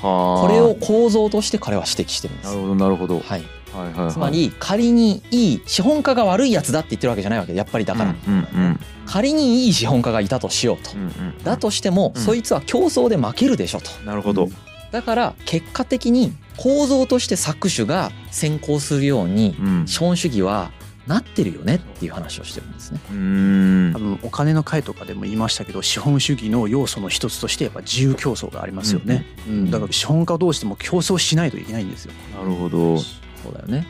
[0.00, 2.46] これを構造として彼は指摘してるんです。
[2.50, 3.20] なるほどなるほど。
[3.20, 3.42] はい、はい
[3.84, 4.12] はいはい。
[4.12, 11.42] つまり仮にいい資本家が悪いやつだって言ってるわけじゃないわけでやっぱりだから、うんうん仮にいい資本家がいたとしようとうんうん。
[11.42, 14.48] だとしても、うんそいつは競争で負けるでしょとなるほど。
[14.92, 19.86] だから結果的に構造として搾取が先行するようにうん。
[19.86, 20.70] 資本主義は
[21.08, 23.00] なってるよねっていう話をしてるんですね。
[23.10, 23.98] うーん多。
[23.98, 32.98] 分お金の会とかでも言いましたけど資本主義の要素の一つとしてやっぱ自由競争がありますよね、うんだから資本家同士でも競争しないといけないんですよなるほど。
[32.98, 33.86] そうだよね。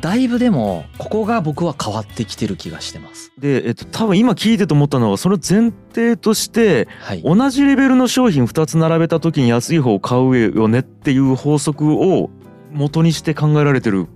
[0.00, 3.32] だいぶでもここが僕は変わってきてる気がしてます。
[3.38, 7.22] で、えっと、多分今聞いてと思ったのはその前提としてはい。
[7.22, 12.30] 同じレベルの商品2つ並べた時に安い方を買うよねっていう法則を
[12.70, 14.06] 元にして考えられてる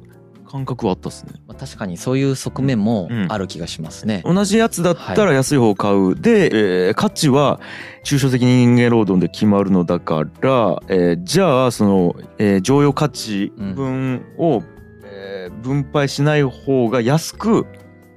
[0.51, 1.32] 感覚はあったっすね。
[1.46, 3.26] まあ確かにそういう側面もうん。
[3.30, 4.22] ある気がしますね。
[4.24, 7.61] 同じやつだったら安い方を買う、で、えー価値は
[8.05, 14.62] 抽象的人間労働で決まるのだから、えーじゃあその、えー剰余価値分を、
[15.05, 17.66] えー分配しない方が安く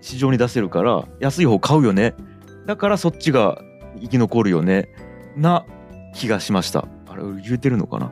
[0.01, 2.13] 市場に出せるから安い方買うよね。
[2.65, 3.61] だからそっちが
[4.01, 4.89] 生き残るよね。
[5.35, 5.65] な
[6.15, 6.87] 気がしました。
[7.07, 8.11] あれ言えてるのかな？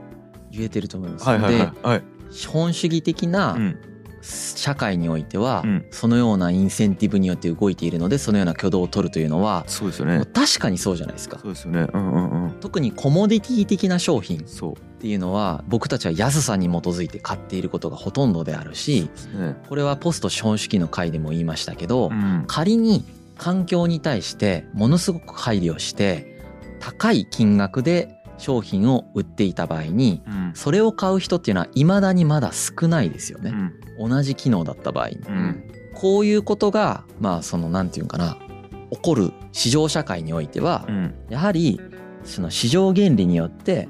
[0.51, 1.26] 言えてると思います。
[1.28, 1.74] はいはいはい。
[1.84, 1.99] はい。
[1.99, 3.78] で資本主義的なうん
[4.22, 5.86] 社会においては、うん。
[5.91, 10.26] そのようなインセンティブによって動いているのでそのような挙動を取るというのは、そうですよね。
[10.34, 11.39] 確かにそうじゃないですか。
[11.39, 11.88] そうですよね。
[11.93, 12.51] うんうんうん。
[12.59, 14.43] 特にコモディティ的な商品っ
[14.99, 19.55] ていうのは僕たちは安さに基づいて買っていることがほとんどであるしね。
[19.67, 22.43] これはポスト資本主義の回でも言いましたけど、うん。
[22.47, 23.05] 仮に
[23.38, 26.38] 環境に対してものすごく配慮して
[26.80, 33.51] 高い金額で商品を売っていた場合にうんそれを買う人っていうのは未だにまだ少ないですよね。
[33.51, 33.73] うん
[34.09, 35.15] 同じ機能だった場合に。
[35.27, 35.63] うん
[35.93, 38.37] こういうことがまあそのなんていうかな
[38.89, 41.79] 起こる市場社会においてはうんやはり
[42.23, 43.89] その市場原理によって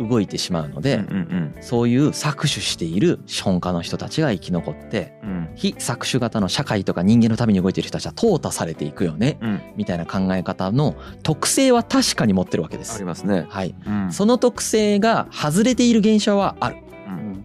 [0.00, 5.48] 動いてしまうので、うんうんそういう搾取している資本家の人たちが生き残ってうん。
[5.54, 9.60] 非搾取型の社会とか人間のために動いている人たちは淘汰されていくよねうん。
[9.76, 13.04] みたいな考え方の特性は確かに持ってるわけであすり。
[13.04, 13.46] ますね。
[13.48, 14.12] はい、うん。
[14.12, 16.76] その特性が外れている現象はある。
[17.06, 17.44] うん。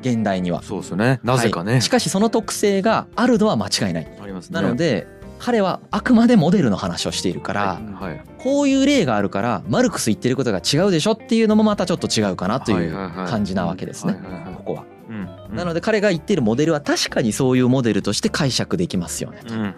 [0.00, 0.62] 現代には。
[0.62, 1.20] そうですよね。
[1.24, 1.72] なぜかね。
[1.72, 1.82] はい。
[1.82, 4.18] しかしその特性があるのは間違いない。
[4.22, 4.60] ありますね。
[4.60, 5.06] なので
[5.38, 14.16] 彼はあくまでモデルの話をしているから、はいこういう例があるからマルクス言ってることが違うでしょっていうのもまたちょっと違うかなという感じなわけですね。
[14.58, 14.84] ここは。
[15.10, 15.56] うん。
[15.56, 19.52] なので彼が言ってるモデルは確かにそういうモデルとして解釈できますよねと。
[19.52, 19.74] うん。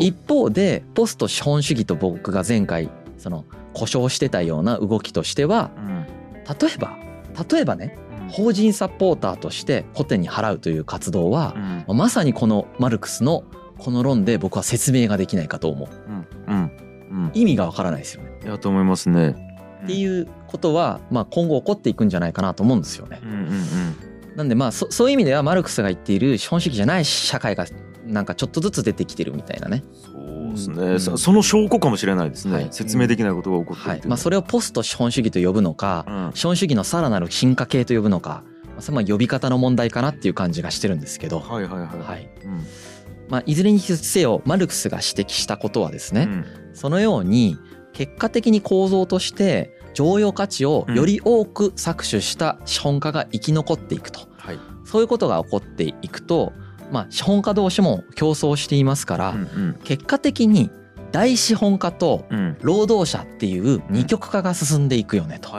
[0.00, 2.88] 一方でポスト資本主義と僕が前回
[3.18, 3.44] その
[3.74, 6.06] 故障してたような動きとしてはうん。
[6.06, 6.96] 例えば
[7.52, 7.98] 例えばね
[8.30, 11.54] 法人サポーターとしてホテに払うという活動は
[11.86, 11.96] うん。
[11.98, 13.44] まさにこのマルクスの
[13.76, 15.88] この論で僕は説明ができないかと思う。
[16.50, 16.85] うん
[17.34, 18.30] 意味がわからないですよね。
[18.44, 19.34] いやと思いますね。
[19.82, 23.20] うっていうことは、まあ、今後起こっていくんじゃないかなと思うんですよね。
[23.22, 23.96] うんうん
[24.36, 27.64] なんでまあそそういう意味ではマルクスが言っている資本主義じゃない社会が
[28.04, 29.82] なんかちょっとずつ出てきてるみたいなね。
[30.04, 31.00] そうですね、うん。
[31.00, 32.68] そその証拠かもしれないですね、はい。
[32.70, 34.02] 説明できないことが起こってるはい。
[34.06, 36.30] まあ、それをポスト資本主義と呼ぶのかうん。
[36.34, 41.98] 資本主義のさらなる進化系と呼ぶのか、まあ、それはまあ呼び方の問題かなっていう感じがしてるんですけど、はいはいはい。
[41.98, 42.28] はい。
[42.44, 42.66] うん
[43.28, 46.44] まあ、いずれにせよマルクスが指摘したことはですね、うん。
[46.74, 47.58] そのように
[47.92, 54.20] 結果的に構造として常用価値をより多く搾取した資本家が生き残っていくと。
[54.36, 54.58] はい。
[54.84, 56.52] そういうことが起こっていくと、
[56.92, 60.70] まあ、資本家同士も競争していますから、うん結果的に
[61.12, 62.38] 大資本家とうん。
[62.38, 65.50] うん労働者っていう二極化が進んでいくよねと。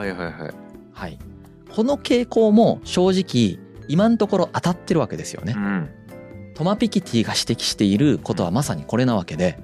[1.70, 3.58] この傾向も正直
[3.88, 5.54] 今のところ当たってるわけですよね。
[5.56, 5.60] う。
[5.60, 5.90] ん
[6.58, 9.60] トマ・ピキティが指摘していることはまさにこれなわけで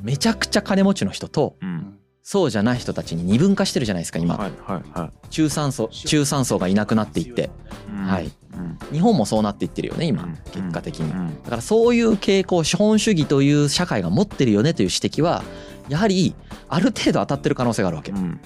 [0.00, 1.96] めちゃくちゃ金持ちの人とうん。
[2.22, 5.28] そうじゃない人たちに二分化してるじゃないですか今、はいはいはい。
[5.30, 7.50] 中産層中産層がいなくなっていって。
[7.88, 8.04] うん。
[8.04, 8.30] はい。
[8.54, 8.78] うん。
[8.92, 10.38] 日本もそうなっていってるよね今うん。
[10.52, 11.10] 結果的に。
[11.10, 11.42] うん。
[11.42, 15.42] だからそういう傾向資本主義という社会が持ってるよねという指摘は
[15.88, 16.36] やはり
[16.68, 18.12] ある程度当たってる可能性があるわけ。
[18.12, 18.38] うん。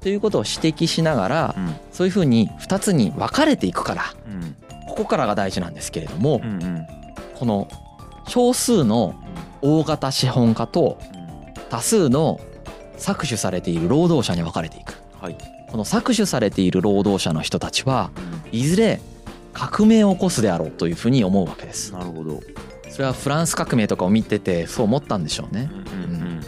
[0.00, 1.76] ということを指摘しながらうん。
[1.92, 4.56] そういうふうに2つに分かれていくからうん。
[4.88, 6.86] ここからが大事なんですけれどもうんうん
[7.38, 7.68] この
[8.26, 9.14] 少数の
[9.62, 10.98] 大型資本家と
[11.70, 12.40] 多数の
[12.98, 14.94] 搾取されている労働者に分かれていく。
[15.20, 15.36] はい。
[15.70, 18.10] この搾取されている労働者の人たちは
[18.52, 19.00] いずれ
[19.52, 21.92] 革命を起こすであろうというふうに思うわけです。
[21.92, 22.40] なるほど。
[22.88, 25.68] それはフランス革命とかを見ててそう思ったんでしょうね。
[25.72, 26.40] うんうんうん。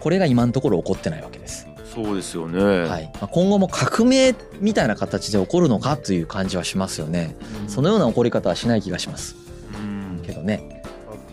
[0.00, 2.62] これが今のところ起こってないわけです、そうですよね。
[2.84, 3.10] はい。
[3.14, 7.36] まあ、今後も革命みたいな形で起こるのかという感じはしますよね。
[7.68, 9.36] そのような起こり方はしない気がします。
[9.38, 9.43] うん
[10.24, 10.82] けどね。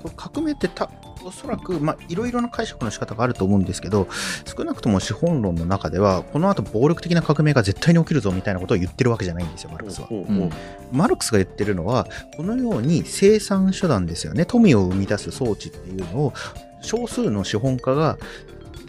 [0.02, 0.90] これ革命ってた
[1.24, 4.08] おそらくまあいろいろな解釈の仕方があると思うんですけど
[4.46, 10.08] 少なくとも資本論の中ではこの後暴力的な革命が絶対に起きるぞみたいなことを言ってるわけじゃないんですよマルクスは。
[10.08, 10.50] ほう
[10.92, 16.34] マルクスが言ってるのはこのように生産手段ですよね富を生み出す装置っていうのを
[16.82, 18.18] 少数の資本家が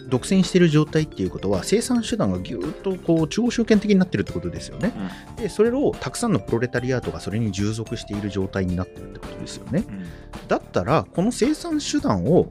[0.09, 4.93] 独占している状態っていうことは生産手段がぎゅーっとこう中央集権的になってるってことですよね。
[5.37, 9.83] でそれをたくさんのプロレタリアートがそれに従属している状態になってるってことですよね。
[9.87, 10.05] うん
[10.47, 12.49] だったらこの生産手段を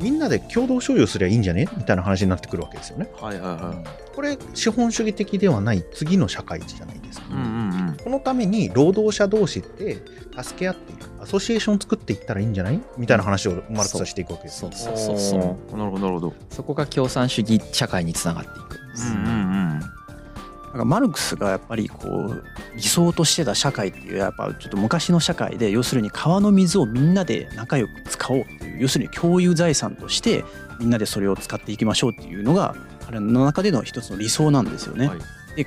[0.00, 3.08] みんなで共同所有すりゃいいんじゃねみたいな話になってくるわけですよね。
[3.20, 7.26] はいはいはいこれ資本主義的ではない次の社会じゃないですか。
[7.30, 9.98] うんうんこのために労働者同士って
[10.42, 12.80] 助け合っていくアソシエーション作っていったらいいんじゃない？
[12.96, 14.70] みたいな話をマルクスはしていくわけですよ。
[14.72, 15.40] そうそうそう。
[15.40, 15.78] そう。
[15.78, 16.34] なるほどなるほど。
[16.50, 18.86] そこが共産主義社会につながっていく。
[18.86, 19.80] んです、うんうん。
[19.80, 30.44] なんかマルクスがやっぱりこう理想としてた社会っていうやっぱちょっと昔の社会で要するに川の水をみんなで仲良く使おうっていう要するに共有財産として
[30.78, 32.74] みんなでそれを使っていきましょうっていうのが
[33.06, 35.08] 彼の中での一つの理想なんですよね。
[35.08, 35.18] はい。
[35.56, 35.66] で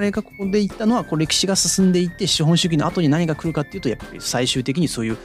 [0.00, 5.18] 彼がここで言ったのはこう歴史が進んでいって資本主義の後に何が来るかっていうとやっぱり最終的にそういう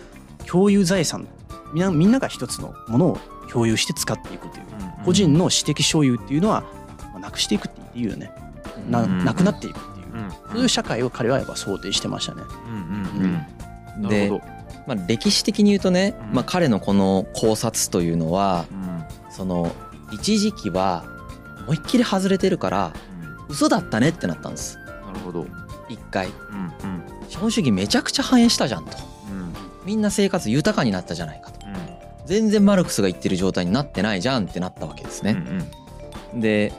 [0.45, 1.25] 共有財産
[1.73, 3.17] みんなみんなが一つのものを
[3.49, 4.63] 共有して使っていくという
[4.99, 6.65] うん個人の私的所有っていうのは
[7.13, 8.31] まあなくしていくって言っていいよね。
[8.89, 9.23] なうん。
[9.23, 10.07] なくなっていくっていう。
[10.15, 10.29] うん。
[10.31, 12.41] そういう社会を彼はやっぱ想定してましたね。
[12.67, 14.41] うんうんうんなるでほど。
[14.87, 16.35] まあ、歴史的に言うとね、うん。
[16.35, 19.31] まあ、彼のこの考察というのはうん。
[19.31, 19.71] その
[20.11, 21.05] 一時期は
[21.65, 22.93] 思いっきり外れてるから
[23.49, 24.77] 嘘だったねってなったんです。
[24.77, 25.45] なるほど。
[25.89, 26.27] 一回。
[26.27, 27.29] うんうん。
[27.29, 28.97] 資本主義めちゃくちゃ反映したじゃんと。
[29.29, 29.53] うん。
[29.85, 31.65] みんな生活豊かになったじゃないかと。
[31.65, 31.75] うん。
[32.25, 35.37] 全然マルクスが言ってる状態になってないじゃんってなったわけですね、
[36.33, 36.73] で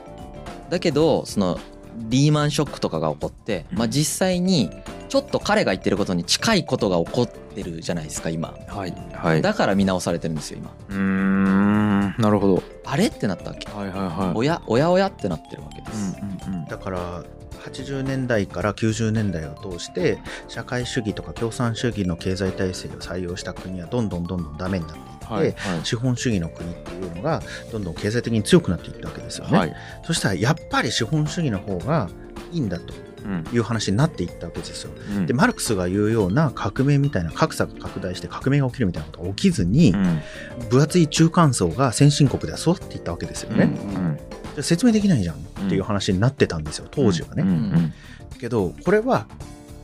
[0.69, 1.57] だけどその
[1.97, 4.69] リーマンショックとかが起こって、まあ、実際に
[5.09, 8.53] ちょっと彼が言ってることに近いことが起こってるじゃないですか今。
[8.67, 8.93] はい。
[9.13, 9.41] はい。
[9.41, 10.73] だから見直されてるんですよ今。
[10.89, 12.15] うーん。
[12.17, 12.63] なるほど。
[12.85, 13.69] あれってなったわけ。
[13.71, 13.97] はいはい
[14.27, 14.37] はい。
[14.37, 17.23] おやおやおやってなってるわけです、うんうんだから
[17.57, 25.85] 80年代から90年代を通して社会主義とか共産主義の経済体制を採用した国はどんどんどんどんダメになっていって、はいはい。
[25.85, 27.41] 資本主義の国っていうのが
[27.71, 29.57] どんどん経済的に強くなっていったわけですよね。
[29.57, 29.75] はい。
[30.03, 32.09] そしたらやっぱり資本主義の方が
[32.51, 32.93] いいんだと。
[32.93, 33.06] うん
[33.53, 34.91] いう話になっていったわけですよ。
[35.15, 35.25] うん。
[35.25, 40.21] でマルクスが言うような革命みたいな格差が拡大して革命が起きるみたいなことが起きずに、うん。
[40.69, 43.65] 分厚い中間層が先進国では育っていったわけですよね。
[43.65, 44.17] うん。
[44.17, 47.43] じゃあ説明できないじゃんっていう話になってたんですよ当時はね。
[47.43, 47.49] うん。
[47.49, 47.93] うん。
[48.39, 49.27] けどこれは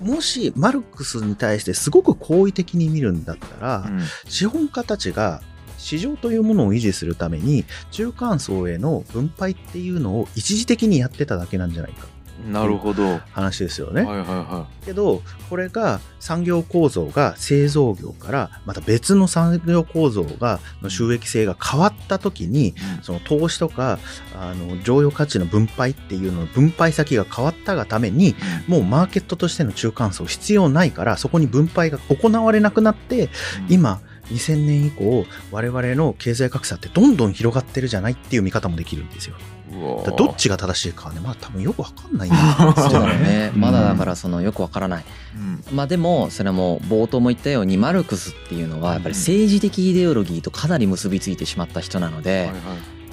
[0.02, 4.02] もしマルクスに対してすごく好意的に見るんだったら、うん。
[4.28, 5.42] 資本家たちが
[5.78, 12.08] 市場というものを維持するために中間層への分配っていうのを一時的にやってただけなんじゃないか
[12.46, 13.04] なるほど。
[13.04, 14.04] はい話ですよね。
[14.04, 22.74] はいはけどこれが産業構造が製造業からまた別の産業構造がの収益性が変わった時にい。
[23.02, 24.00] その投資とか
[24.36, 28.36] あの剰余価値の分配っていうのの分配先が変わったがために
[28.68, 33.30] もうマーケットとしての中間層必要ないからそこに分配が行われなくなって
[33.70, 39.36] 今2000年以降我々の経済格差ってどんどん広がってるじゃないっていう見方もできるんですよ。
[39.72, 43.52] うわだからどっちが正しいかはねまあ多分よくわかんないんだそうだろうね。
[43.54, 43.62] うん。
[43.62, 45.06] まだだからそのよくわからない。
[45.36, 45.76] うん。
[45.76, 52.58] まあでもそれも冒頭も言ったようにマルクスっていうのはやっぱり政治的イデオロギーとかなり結びついてしまった人なのではいはい。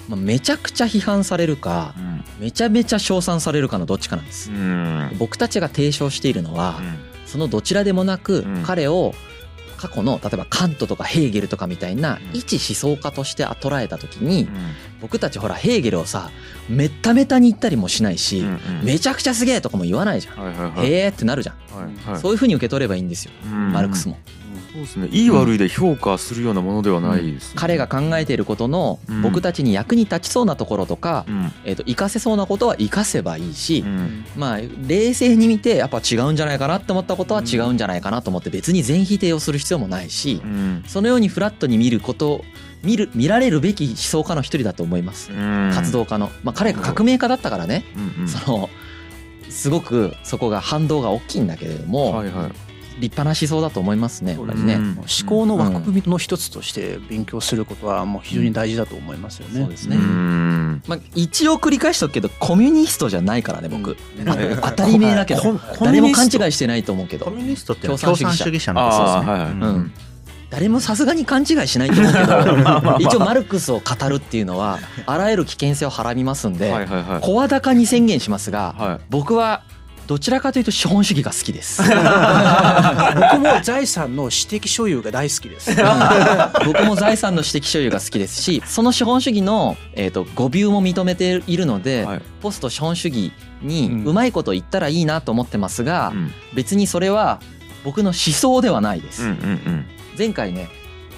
[0.08, 2.24] まあめちゃくちゃ批判されるかうん。
[2.40, 4.50] めちゃめちゃ称賛されるかのどっちかなんです。
[4.50, 5.16] うん。
[5.18, 6.98] 僕たちが提唱しているのはうん。
[7.26, 8.62] そのどちらでもなくうん。
[8.64, 9.14] 彼を
[9.80, 12.38] 過去の例えばカントとかヘーゲルとかみたいなうん。
[12.38, 14.50] 一思想家として捉えた時にうん。
[15.00, 16.30] 僕たちほらヘーゲルをさ
[16.68, 20.74] めっためたに言ったりもしないしうんめちゃくちゃすげえとかも言わないじゃん。
[20.84, 21.52] へえってなるじゃ
[22.12, 22.18] ん。
[22.18, 23.32] そういうふうに受け取ればいいんですよ。
[23.44, 23.72] うん。
[23.72, 24.18] マルクスも
[24.72, 25.08] そうですね。
[25.10, 27.54] いい悪いで評価するようなものではないですね。
[27.56, 29.22] 彼が考えていることのうん。
[29.22, 31.52] 僕たちに役に立ちそうなところとかうん。
[31.64, 34.24] えーと活かせそうなことは活かせばいいしうん。
[34.36, 40.84] まあ冷静に見てやっぱ違うんじゃないかなって思ったことは違うんじゃないかなと思って別に全否定をする必要もないしうん。
[40.86, 42.44] そのようにフラットに見ること
[42.82, 45.32] 見る見られるべき思想家の一人だと思います。
[45.32, 45.70] うん。
[45.74, 46.30] 活動家の。
[46.44, 47.84] まあ彼が革命家だったからね。
[48.18, 48.28] うんうん。
[48.28, 48.70] その
[49.50, 52.69] すごくそこが反動が大きいんだけれどもはいはい
[53.00, 54.74] 立派な思想だと思いますねやっぱりね。
[54.74, 54.90] うん。
[54.98, 59.60] 思考の枠組みの一つとして勉強することはもう非常に大事だと思いますよね。
[59.60, 59.96] うそうですね。
[59.96, 60.82] ん。
[60.86, 63.96] まあ一応繰り返しとくけどコミュニストじゃないからね僕。
[64.18, 64.28] うん。
[64.28, 65.42] あ当たり前だけど。
[65.80, 67.24] 誰も勘違いしてないと思うけど。
[67.24, 68.44] コミュニストって共共産主義者。
[68.44, 69.14] 産主義者のことですね。
[69.16, 69.50] あーはいはい。
[69.50, 69.62] うん。
[69.62, 69.92] うん。
[70.50, 72.96] 誰もさすがに勘違いしないと思うけど。
[72.98, 76.74] 一応マルクスを語るっていうのはあらゆる危険性をはらみますんで
[77.22, 79.62] 声高に宣言しますがはい僕は
[80.10, 81.80] どちらかというと資本主義が好きです。
[81.84, 85.70] 僕も財産の私的所有が大好きです。
[86.66, 92.22] 僕も財産の私的所有が好きですしその資本主義の、えー、と語尾も認めているので、はい。
[92.42, 93.30] ポスト資本主義
[93.62, 96.32] にうんうまいこと言ったらいいなと思ってますが、うん。
[96.54, 97.38] 別にそれは
[97.84, 99.84] 僕の思想ではないです、うんうん。
[100.18, 100.70] 前回ね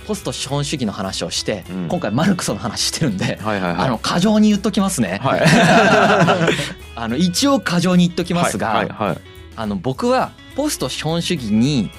[0.07, 1.89] ポスト資本主義の話をして、うん。
[1.89, 3.87] 今回マルクスの話してるんでうん、はいはいはい。
[3.87, 5.43] あの過剰に言っときますね、はい。
[6.97, 9.19] あの一応過剰に言っときますが、はいはいはい。
[9.57, 11.91] あの僕はポスト資本主義に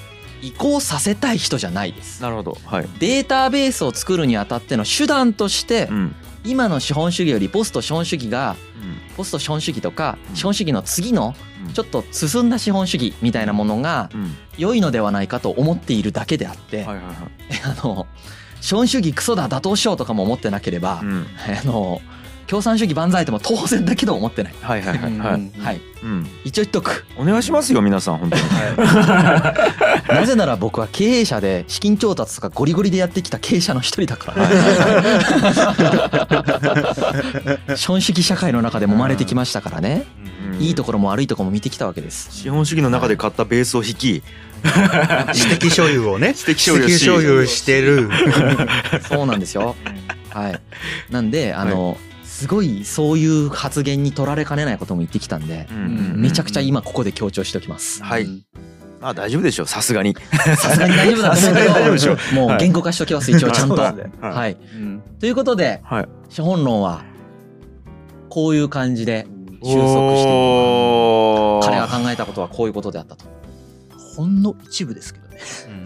[0.42, 2.22] 移行させたい人じゃないです。
[2.22, 2.58] なるほど。
[2.64, 2.88] はい。
[2.98, 6.14] データベースを作るにあたっての手段としてうん。
[6.46, 9.16] 今の資本主義よりポスト資本主義がうん。
[9.16, 10.36] ポスト資本主義とかうん。
[10.36, 14.36] 資本主義の次のうんちょっと進んだ資本主義みたいなものがうん。
[14.56, 17.14] 良いのではないかと思っているだけであって、はいはいはい。
[17.64, 18.06] あの
[18.60, 21.26] 資本主義クソだ打倒しようとかも思ってなければ、うん。
[21.60, 22.00] あの
[22.46, 25.50] 共産主義万歳とも当然だけど思ってない、はいはいはいはい。
[25.58, 25.80] はい。
[26.02, 26.28] うん。
[26.44, 27.06] 一応言っとく。
[27.16, 28.42] お願いしますよ皆さん本当に。
[30.08, 34.34] なぜなら僕は経営者で資金調達とかゴリゴリでやってきた経営者の一人だか
[37.66, 37.76] ら。
[37.76, 40.04] 資本主義社会の中で揉まれてきましたからね
[40.58, 42.28] いいところも悪いところも見てきたわけです。
[42.32, 44.22] 資本主義の中で買ったベースを引き。
[44.62, 46.34] 私的所有をね。
[46.34, 48.08] 私的所有所有してる。
[49.08, 49.76] そうなんですよ。
[50.30, 50.60] はい。
[51.10, 55.68] なんであの、すごいそういう発言に取られかねないことも言ってきたんで、
[56.16, 58.02] めちゃくちゃ今ここで強調しておきます。
[58.02, 58.26] はい。
[59.00, 59.66] まあ大丈夫でしょう。
[59.66, 60.16] さすがに。
[60.56, 63.76] さすがに大丈夫だと思うけさすがに大丈夫でしょどもう言語化しておきます一応ちゃんと。
[63.76, 64.56] はい。
[64.74, 66.08] うんということではい。
[66.28, 67.02] 資本論は
[68.28, 69.26] こういう感じで
[69.64, 73.24] 収束して彼が考えたことはこういうことであったと。
[74.16, 75.40] ほんの一部ですけどね。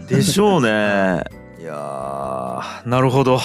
[0.07, 1.23] でしょうね。
[1.59, 2.87] いやー。
[2.87, 3.39] なるほど。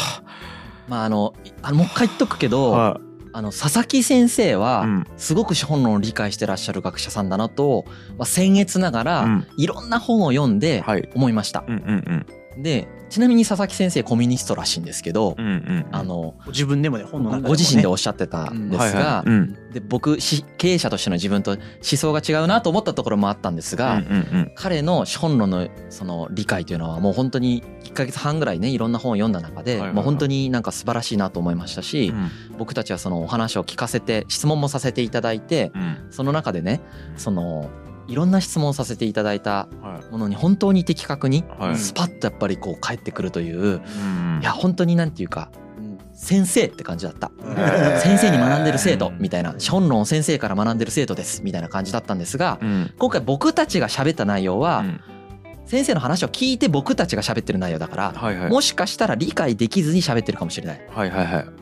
[0.88, 3.00] まああのあのもう一回言っとくけど、は
[3.32, 5.06] あの佐々木先生いはうん。
[5.16, 7.84] すごく資本論を理解してらっしゃる学者さんだなと、
[8.18, 9.46] まあ、僭越ながら、うん。
[9.56, 11.08] いろんな本を読んではい。
[11.14, 11.64] 思いました。
[11.66, 12.26] うんうん
[12.58, 15.86] でちなみに佐々木先生コミュニストらしいんですけど、うんうんうん。
[15.92, 17.48] あのご自分でもね本の中でもね。
[17.48, 19.24] ご自身でおっしゃってたんですが
[19.72, 24.02] で僕し経営者としての自分と思想が違うなと思ったところもあったんですが、
[24.56, 32.58] 彼の資本論のその理解というのはもう本当に1ヶ月半ぐらいねいろんな本を読んだ中でもう本当になんか素晴らしいなと思いましたし、うん。
[32.58, 36.06] 僕たちはそのお話を聞かせて質問もさせていただいてうん。
[36.10, 36.80] その中でね
[37.16, 37.70] その
[38.06, 40.12] いろんな質問をさせていただいたはい。
[40.12, 41.76] ものに本当に的確にはい。
[41.76, 44.40] スパッとやっぱりこう返ってくるといううん。
[44.42, 47.30] いや本当になんていうかうん先生って感じだった。
[47.38, 47.56] うん。
[48.00, 49.18] 先生に学んでる生徒うん。
[49.18, 52.92] みたいな資本論を先生から学んでる生徒ですみたいな感じだったんですがうん。
[52.98, 55.00] 今回僕たちが喋った内容はうん。
[55.66, 60.80] 先生の話を聞いて僕たちが喋ってる内容だからもしかしたら理解できずに喋ってるかもしれない。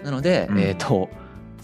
[0.03, 0.59] なのでうん。
[0.59, 1.09] えっと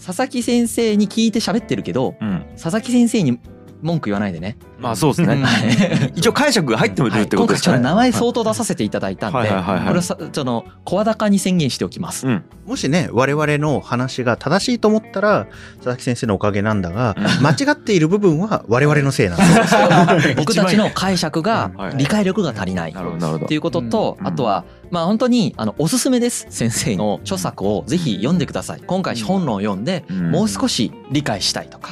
[0.03, 2.45] 佐々木先生に聞いて喋ってるけどうん。
[2.53, 3.39] 佐々木先生に
[3.81, 4.57] 文句言わないでね。
[4.79, 5.43] まあそうですね。
[5.43, 7.79] はい一応解釈が入ってもいるってこ今回ちょっととですかね。
[7.79, 12.27] 名前相当出させていただいたんで、はいはいはいはいこれをさその声高に宣言しておきます。
[12.27, 12.43] うん。
[12.65, 20.35] もしね、我々の話が正しいと思ったら、佐々木先生のおかげなんだが、間違っている部分は我々のせいなんですよ。
[20.37, 22.93] 僕たちの解釈がはい理解力が足りない。
[22.93, 23.53] なるほどって。
[23.53, 26.45] いうことと、うんあとは、まあ本当に、あの、おすすめです。
[26.49, 28.81] 先生の著作をぜひ読んでください。
[28.85, 31.91] 今回資本論を読んで、うんもう少し理解したいとか、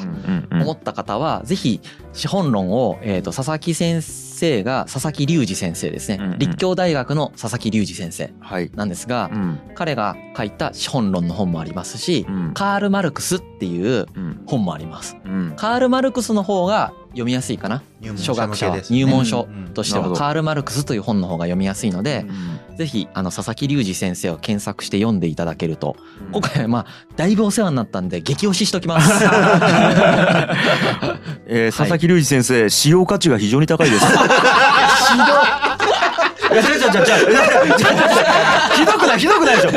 [0.52, 1.82] 思った方は、ぜひ、
[2.14, 6.18] 資本論を、をえっ、と、佐々木先生が、佐々木隆二先生ですね。
[6.22, 6.40] うんうん。
[6.40, 8.72] 立教大学の佐々木隆二先生はい。
[8.76, 9.60] なんですが、うん。
[9.76, 12.52] 彼が書いた資本論の本もありますし、うん。
[12.54, 14.42] カール・マルクスっていううん。
[14.46, 15.18] 本もあります。
[15.26, 15.54] うん。
[15.56, 17.82] カール・マルクスの方が読みやすいかな？
[18.00, 18.70] 入門初学者。
[18.70, 22.26] は入門書うんとしては、カール・マルクスという本の方が読みやすいので、
[22.78, 25.96] ぜひあの佐々木隆二先生を検索して読んでいただけると
[26.32, 26.86] 今回はまあ
[27.16, 29.26] だいぶお世話になったんで激推ししときます。
[31.50, 34.06] えー佐々木隆二先生、使用価値が非常に高いです。
[36.52, 37.98] いや、違う違う違う違う違う違う違う
[38.76, 39.72] ひどくない、ひどくないでしょ。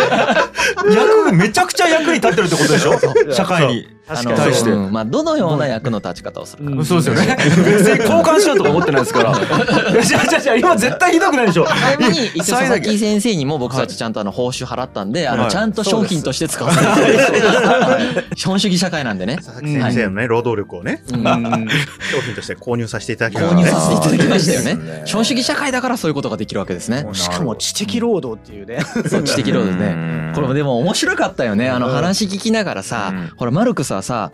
[0.90, 2.98] 役、めちゃくちゃ役に立ってるってことでしょ
[3.32, 3.88] 社会に。
[4.10, 4.70] あの対して。
[4.70, 7.36] うんまあどのような役の立ち方をするか、そうですよね。
[7.38, 9.30] 別に交換しようとか思ってないですから。
[9.38, 11.66] いや、違う違う違う、今絶対ひどくないでしょ。
[11.66, 15.50] ちなみに一応佐々木先生にも僕たちちゃんとあの報酬払ったんで、あのはい。
[15.50, 16.84] ちゃんと商品として使わせて。
[16.84, 18.36] いただいてはい。
[18.36, 19.36] 資本主義社会なんでね。
[19.36, 21.22] 佐々木先生のね、労働力をね、うん。
[21.22, 25.02] 商品として購入させていただき購入させていただきましたよね。
[25.04, 27.06] 資本主義社会だからそういうことができるわけですね。
[27.12, 28.80] しかも知的労働っていうね。
[29.08, 30.32] そう知的労働ですね。
[30.34, 31.68] これもでも面白かったよね。
[31.68, 31.92] あのうん。
[31.92, 33.32] 話聞きながらさ、うん。
[33.36, 34.32] ほらマルクスはさ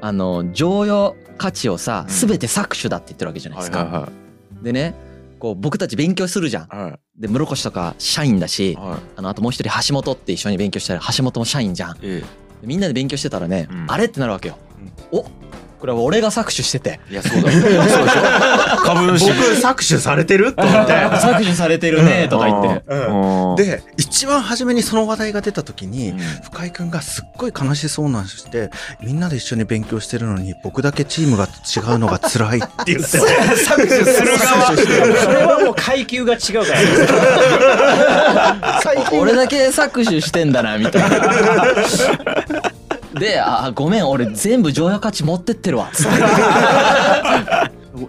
[0.00, 2.28] あの剰余価値をさうん。
[2.28, 4.08] 全て搾取だって言ってるわけじゃないですか、はいは
[4.62, 4.94] でね
[5.38, 6.64] こう僕たち勉強するじゃん。
[6.64, 6.84] いはい。
[6.90, 9.00] はいで室越とか社員だしはい。
[9.16, 11.96] あのあともう一人橋本って一緒に勉強したら橋本も社員じゃん。
[12.02, 12.22] え
[12.62, 13.86] みんなで勉強してたらね、うん。
[13.88, 14.58] あれってなるわけよ、
[15.12, 15.24] お
[15.78, 17.50] これは俺が搾取しててえいや、そうだ。
[17.52, 19.28] そうでしょ株主。
[19.28, 20.92] 僕搾取されてると思って。
[21.18, 26.18] 搾取されてるねとか言ってうんうん、で、一番初めにその話題が出た時に、うん
[26.48, 28.70] 深井くんがすっごい悲しそうなんして、
[29.00, 34.76] みんなで一緒に勉強してるのに、僕だけチームが違うのが辛いって言って て、搾取する側。
[34.76, 36.72] それはもう階級が違うか
[38.34, 38.80] ら。
[39.12, 41.18] 俺だけ搾取してんだなみたいな。
[43.18, 45.90] で、あ、ごめん、俺全部剰余価値持ってってるわ。
[45.92, 46.18] つって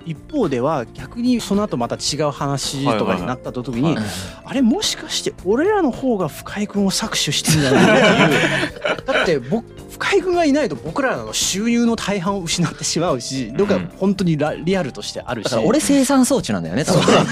[0.05, 3.97] 一方では逆にその後また違う話とかになった時に、
[4.43, 9.65] あれもしかして俺らの方が深井君を搾取してんじゃないかっていうだって僕
[9.99, 15.45] 深井君がいないと僕らの収入の大半を失ってしまうしどっか本当にラリアルとしてあるし。
[15.45, 17.01] だから俺生産装置なんだよね、多分。
[17.01, 17.05] ね。
[17.05, 17.31] そう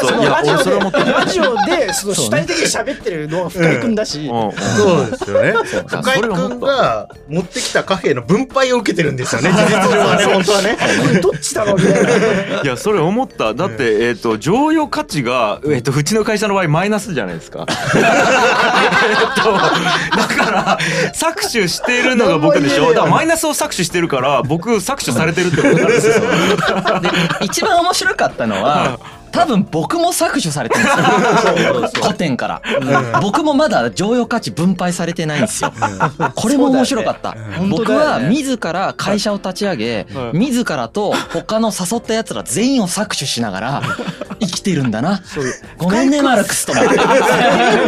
[0.00, 0.30] そうそう。
[0.30, 4.52] ラジオ俺それ思ってでラジオでその主体的に喋ってるのは深井君だし、うん。
[4.52, 5.54] そうですよね。
[5.66, 5.84] そう。
[5.88, 10.76] 深井くんが持ってきたカフェの分配を受けてるんですよね、事実上はね、本当はね。
[11.02, 11.76] これどっちだろう。
[11.76, 12.62] みたいな。
[12.62, 13.54] いやそれ思った。
[13.54, 17.66] だって、えっと剰余価値が、えっとうちの会社の場合マイナスじゃないですか。
[17.68, 17.74] えっ
[19.42, 19.52] と
[20.16, 20.78] だから
[21.12, 26.14] 搾取してるのが僕でしょだからマイナスを搾取してるから僕搾取されてるってことなんですよ。
[27.00, 27.10] で、
[27.42, 28.98] 一番面白かったのは、
[29.36, 32.02] 多分僕も搾取されてるんですよ。
[32.02, 32.62] 古典から。
[33.20, 35.72] 僕もまだ剰余価値分配されてないんですよ。
[36.34, 37.36] これも面白かった。
[37.68, 43.82] 僕は自ら会社を立ち上げ、はい自らと他の誘った奴ら全員を搾取しながら
[44.40, 45.20] 生きてるんだな。
[45.76, 46.80] ごめんね、マルクスとか。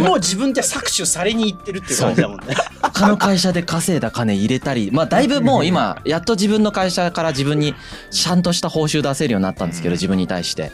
[0.03, 2.55] もう自分で搾取されに行ってるっていう感じだもんね。
[2.83, 7.75] 他の会社で稼いだ金入れたり、まあだいぶもう今、やっと自分の会社から自分に
[8.11, 10.73] ちゃんとした報酬出せるようになったんですけど、自分に対して。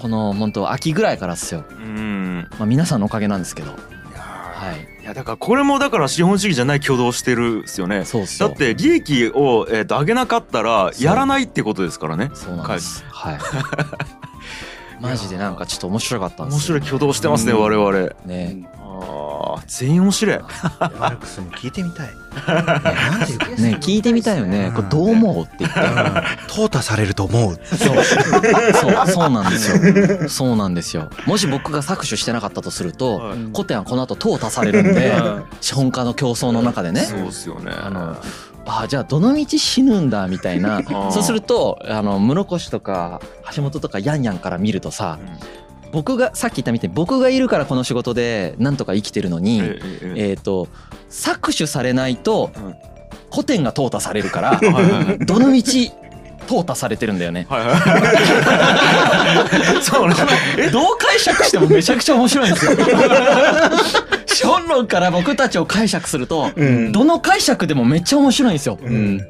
[0.00, 1.64] この本当秋ぐらいからですよ。
[1.70, 3.72] うんまあ皆さんのおかげなんですけど。
[3.72, 3.74] い
[4.14, 5.02] やはい。
[5.02, 8.04] いやだからこれもだから資本主義じゃない挙動をしてるっすよね。
[8.04, 8.48] そうっすよ。
[8.48, 12.30] だって利益を、えー、と上げなかったらやらないってことですからね。
[12.34, 13.04] そうなんです。
[13.10, 13.38] はい。
[15.00, 16.76] マジでなんかちょっと面白かったんで面すよ。
[16.78, 18.14] 白い挙動してますね、我々。
[18.26, 18.68] ね。
[18.80, 20.38] ああ全員面白い。
[20.98, 22.08] マルクスに聞いてみたい。
[22.46, 24.72] なんで言うね聞いてみたいよね。
[24.74, 25.80] これどう思うって言って。
[26.48, 27.54] 淘汰されると思う。
[27.54, 28.04] そう。
[28.04, 30.28] そう、そうなんですよ。
[30.28, 31.10] そうなんですよ。
[31.26, 35.12] もし僕が搾取してなかったとすると、はい古典はこの後淘汰されるんで、
[35.60, 37.00] 資本家の競争の中でね。
[37.02, 37.72] そうっすよね。
[37.72, 38.16] あの
[38.68, 43.20] あじゃあどの道死ぬんだみたいな ーそうするとあの室越とか
[43.54, 45.18] 橋本とかヤンヤンから見るとさ
[45.90, 50.68] 僕がさっき言ったみたいに僕がいるからこの仕事でなんとか生きてるのに、えええええっ、と
[51.10, 52.74] 搾取されないとうん
[53.30, 54.58] 古典が淘汰されるから
[55.20, 55.60] どの道
[56.46, 57.46] 淘汰されてるんだよね。
[57.50, 57.74] はいは
[59.76, 59.76] い。
[59.84, 60.14] そうね。
[60.72, 62.72] どう解釈してもめちゃくちゃ面白いんですよ。
[64.24, 68.78] 資本論から僕たちを解釈すると、うんどの解釈でもめっちゃ面白いんですよ。
[68.82, 69.20] うん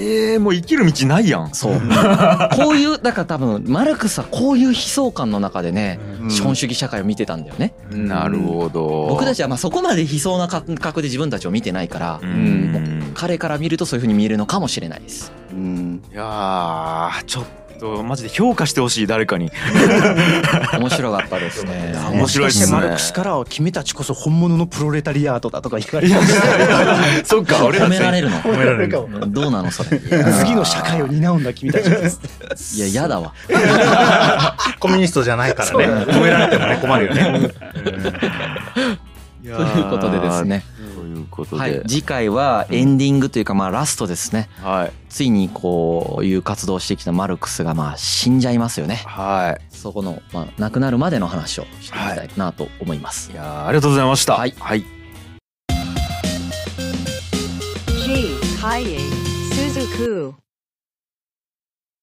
[0.00, 1.50] ええもう生きる道ないやん。
[1.54, 1.80] そう。
[2.54, 5.98] こういう、だから多分、マルクスはこういう悲壮感の中でね、
[6.30, 7.74] 資本主義社会を見てたんだよね。
[7.90, 9.08] なるほど。
[9.08, 13.12] 僕たちはまあそこまで悲壮な感覚で自分たちを見てないからう、ん。
[13.14, 15.32] 彼から見るとそういう風に見えるのかもしれないです。
[15.52, 17.50] うんいやーちょっと
[18.04, 19.50] マジで評価してほしい誰かに。
[20.78, 21.94] 面白かったですね。
[22.12, 26.14] 面白いっすねもしかしてマルクスからは君たちこそ本物のプロレタリアートだとか言われて
[27.24, 28.38] そっか俺ら褒められるの。
[28.40, 29.96] 褒められるかうんどうなのそれ。
[29.96, 30.00] い
[30.40, 31.98] 次の社会を担うんだ君たちは
[32.78, 33.32] や、嫌だわ。
[34.80, 37.50] コミュニストじゃないからね褒められてもね困るよね
[39.56, 40.44] とということでです。
[40.44, 40.62] ね。
[41.28, 41.60] ということで。
[41.62, 41.82] はい。
[41.86, 44.48] 次回はエンディングというかまあラストですね。
[44.62, 44.92] はい。
[45.08, 48.96] ついにこういう活動をしてきたマルクスがまあ死んじゃいますよね。
[49.06, 49.74] はい。
[49.74, 53.30] そこの、まあ、亡くなるまでの話をしてみたいなと思います。
[53.32, 54.34] いやーありがとうございました。
[54.34, 54.84] はいはい。
[58.04, 58.38] G.
[58.60, 58.98] Kaye
[59.52, 60.47] Suzuku.